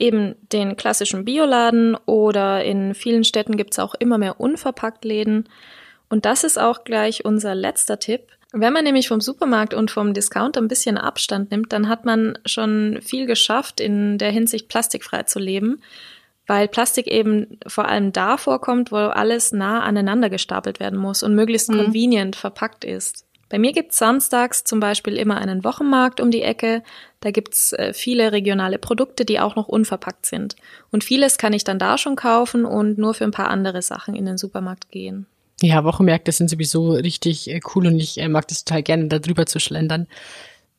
eben 0.00 0.34
den 0.50 0.76
klassischen 0.76 1.24
Bioladen 1.24 1.94
oder 2.06 2.64
in 2.64 2.94
vielen 2.94 3.22
Städten 3.22 3.56
gibt's 3.56 3.78
auch 3.78 3.94
immer 3.94 4.18
mehr 4.18 4.40
unverpackt 4.40 5.04
Läden. 5.04 5.46
Und 6.10 6.26
das 6.26 6.44
ist 6.44 6.58
auch 6.58 6.84
gleich 6.84 7.24
unser 7.24 7.54
letzter 7.54 7.98
Tipp. 7.98 8.22
Wenn 8.52 8.72
man 8.72 8.84
nämlich 8.84 9.08
vom 9.08 9.20
Supermarkt 9.20 9.74
und 9.74 9.92
vom 9.92 10.12
Discounter 10.12 10.60
ein 10.60 10.68
bisschen 10.68 10.98
Abstand 10.98 11.52
nimmt, 11.52 11.72
dann 11.72 11.88
hat 11.88 12.04
man 12.04 12.36
schon 12.44 12.98
viel 13.00 13.26
geschafft, 13.26 13.80
in 13.80 14.18
der 14.18 14.32
Hinsicht 14.32 14.68
plastikfrei 14.68 15.22
zu 15.22 15.38
leben. 15.38 15.80
weil 16.46 16.66
Plastik 16.66 17.06
eben 17.06 17.60
vor 17.68 17.86
allem 17.86 18.10
da 18.10 18.36
vorkommt, 18.36 18.90
wo 18.90 18.96
alles 18.96 19.52
nah 19.52 19.82
aneinander 19.82 20.28
gestapelt 20.28 20.80
werden 20.80 20.98
muss 20.98 21.22
und 21.22 21.36
möglichst 21.36 21.70
mhm. 21.70 21.84
convenient 21.84 22.34
verpackt 22.34 22.84
ist. 22.84 23.24
Bei 23.48 23.58
mir 23.60 23.72
gibt's 23.72 23.98
samstags 23.98 24.64
zum 24.64 24.80
Beispiel 24.80 25.16
immer 25.16 25.36
einen 25.36 25.62
Wochenmarkt 25.62 26.20
um 26.20 26.32
die 26.32 26.42
Ecke. 26.42 26.82
Da 27.20 27.30
gibt's 27.30 27.72
äh, 27.72 27.92
viele 27.92 28.32
regionale 28.32 28.78
Produkte, 28.78 29.24
die 29.24 29.38
auch 29.38 29.54
noch 29.54 29.68
unverpackt 29.68 30.26
sind. 30.26 30.56
Und 30.90 31.04
vieles 31.04 31.38
kann 31.38 31.52
ich 31.52 31.62
dann 31.62 31.78
da 31.78 31.98
schon 31.98 32.16
kaufen 32.16 32.64
und 32.64 32.98
nur 32.98 33.14
für 33.14 33.24
ein 33.24 33.30
paar 33.30 33.48
andere 33.48 33.82
Sachen 33.82 34.16
in 34.16 34.24
den 34.24 34.38
Supermarkt 34.38 34.90
gehen. 34.90 35.26
Ja, 35.62 35.84
Wochenmärkte 35.84 36.32
sind 36.32 36.48
sowieso 36.48 36.92
richtig 36.92 37.50
äh, 37.50 37.60
cool 37.74 37.86
und 37.86 37.98
ich 37.98 38.18
äh, 38.18 38.28
mag 38.28 38.48
das 38.48 38.64
total 38.64 38.82
gerne, 38.82 39.08
da 39.08 39.18
drüber 39.18 39.46
zu 39.46 39.60
schlendern. 39.60 40.06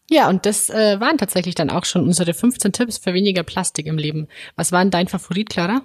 Ja, 0.10 0.28
und 0.28 0.46
das 0.46 0.70
äh, 0.70 1.00
waren 1.00 1.18
tatsächlich 1.18 1.56
dann 1.56 1.70
auch 1.70 1.86
schon 1.86 2.04
unsere 2.04 2.34
15 2.34 2.74
Tipps 2.74 2.98
für 2.98 3.14
weniger 3.14 3.44
Plastik 3.44 3.86
im 3.86 3.98
Leben. 3.98 4.28
Was 4.56 4.72
war 4.72 4.82
denn 4.82 4.92
dein 4.92 5.08
Favorit, 5.08 5.50
Clara? 5.50 5.82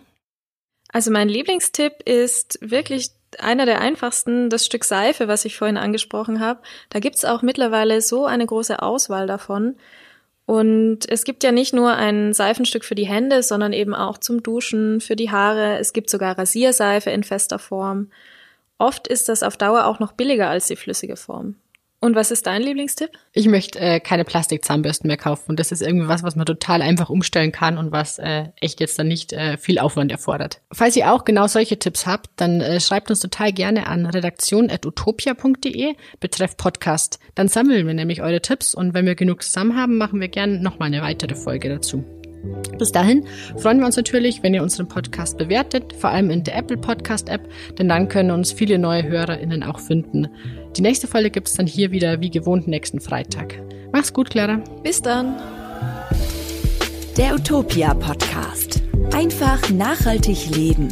Also 0.92 1.10
mein 1.10 1.28
Lieblingstipp 1.28 2.02
ist 2.04 2.58
wirklich 2.60 3.10
einer 3.38 3.66
der 3.66 3.80
einfachsten, 3.80 4.50
das 4.50 4.64
Stück 4.64 4.84
Seife, 4.84 5.28
was 5.28 5.44
ich 5.44 5.56
vorhin 5.56 5.76
angesprochen 5.76 6.40
habe. 6.40 6.60
Da 6.90 7.00
gibt's 7.00 7.24
auch 7.24 7.42
mittlerweile 7.42 8.00
so 8.00 8.24
eine 8.24 8.46
große 8.46 8.80
Auswahl 8.82 9.26
davon. 9.26 9.76
Und 10.46 11.00
es 11.08 11.24
gibt 11.24 11.42
ja 11.42 11.52
nicht 11.52 11.74
nur 11.74 11.94
ein 11.94 12.32
Seifenstück 12.32 12.84
für 12.84 12.94
die 12.94 13.06
Hände, 13.06 13.42
sondern 13.42 13.72
eben 13.72 13.94
auch 13.94 14.18
zum 14.18 14.42
Duschen, 14.42 15.00
für 15.00 15.16
die 15.16 15.30
Haare. 15.30 15.78
Es 15.78 15.92
gibt 15.92 16.08
sogar 16.08 16.38
Rasierseife 16.38 17.10
in 17.10 17.24
fester 17.24 17.58
Form. 17.58 18.10
Oft 18.78 19.08
ist 19.08 19.28
das 19.28 19.42
auf 19.42 19.56
Dauer 19.56 19.86
auch 19.86 19.98
noch 19.98 20.12
billiger 20.12 20.48
als 20.48 20.66
die 20.66 20.76
flüssige 20.76 21.16
Form. 21.16 21.56
Und 21.98 22.14
was 22.14 22.30
ist 22.30 22.46
dein 22.46 22.62
Lieblingstipp? 22.62 23.10
Ich 23.32 23.48
möchte 23.48 23.80
äh, 23.80 24.00
keine 24.00 24.24
Plastikzahnbürsten 24.24 25.08
mehr 25.08 25.16
kaufen. 25.16 25.50
Und 25.50 25.60
das 25.60 25.72
ist 25.72 25.80
irgendwie 25.80 26.08
was, 26.08 26.22
was 26.22 26.36
man 26.36 26.44
total 26.44 26.82
einfach 26.82 27.08
umstellen 27.08 27.52
kann 27.52 27.78
und 27.78 27.90
was 27.90 28.18
äh, 28.18 28.44
echt 28.60 28.80
jetzt 28.80 28.98
dann 28.98 29.08
nicht 29.08 29.32
äh, 29.32 29.56
viel 29.56 29.78
Aufwand 29.78 30.12
erfordert. 30.12 30.60
Falls 30.72 30.94
ihr 30.96 31.12
auch 31.12 31.24
genau 31.24 31.46
solche 31.46 31.78
Tipps 31.78 32.06
habt, 32.06 32.28
dann 32.36 32.60
äh, 32.60 32.80
schreibt 32.80 33.10
uns 33.10 33.20
total 33.20 33.52
gerne 33.52 33.86
an 33.86 34.04
redaktion.utopia.de 34.04 35.94
betreff 36.20 36.56
Podcast. 36.58 37.18
Dann 37.34 37.48
sammeln 37.48 37.86
wir 37.86 37.94
nämlich 37.94 38.20
eure 38.20 38.42
Tipps 38.42 38.74
und 38.74 38.92
wenn 38.92 39.06
wir 39.06 39.14
genug 39.14 39.42
zusammen 39.42 39.76
haben, 39.76 39.96
machen 39.96 40.20
wir 40.20 40.28
gerne 40.28 40.60
nochmal 40.60 40.88
eine 40.88 41.00
weitere 41.00 41.34
Folge 41.34 41.70
dazu. 41.70 42.04
Bis 42.78 42.92
dahin 42.92 43.26
freuen 43.56 43.78
wir 43.78 43.86
uns 43.86 43.96
natürlich, 43.96 44.42
wenn 44.42 44.54
ihr 44.54 44.62
unseren 44.62 44.88
Podcast 44.88 45.38
bewertet, 45.38 45.92
vor 45.94 46.10
allem 46.10 46.30
in 46.30 46.44
der 46.44 46.56
Apple 46.56 46.76
Podcast 46.76 47.28
App, 47.28 47.48
denn 47.78 47.88
dann 47.88 48.08
können 48.08 48.30
uns 48.30 48.52
viele 48.52 48.78
neue 48.78 49.04
HörerInnen 49.04 49.62
auch 49.62 49.80
finden. 49.80 50.28
Die 50.76 50.82
nächste 50.82 51.06
Folge 51.06 51.30
gibt 51.30 51.48
es 51.48 51.54
dann 51.54 51.66
hier 51.66 51.90
wieder 51.90 52.20
wie 52.20 52.30
gewohnt 52.30 52.68
nächsten 52.68 53.00
Freitag. 53.00 53.60
Mach's 53.92 54.12
gut, 54.12 54.30
Clara. 54.30 54.62
Bis 54.82 55.00
dann. 55.00 55.36
Der 57.16 57.34
Utopia 57.34 57.94
Podcast. 57.94 58.82
Einfach 59.12 59.70
nachhaltig 59.70 60.54
leben. 60.54 60.88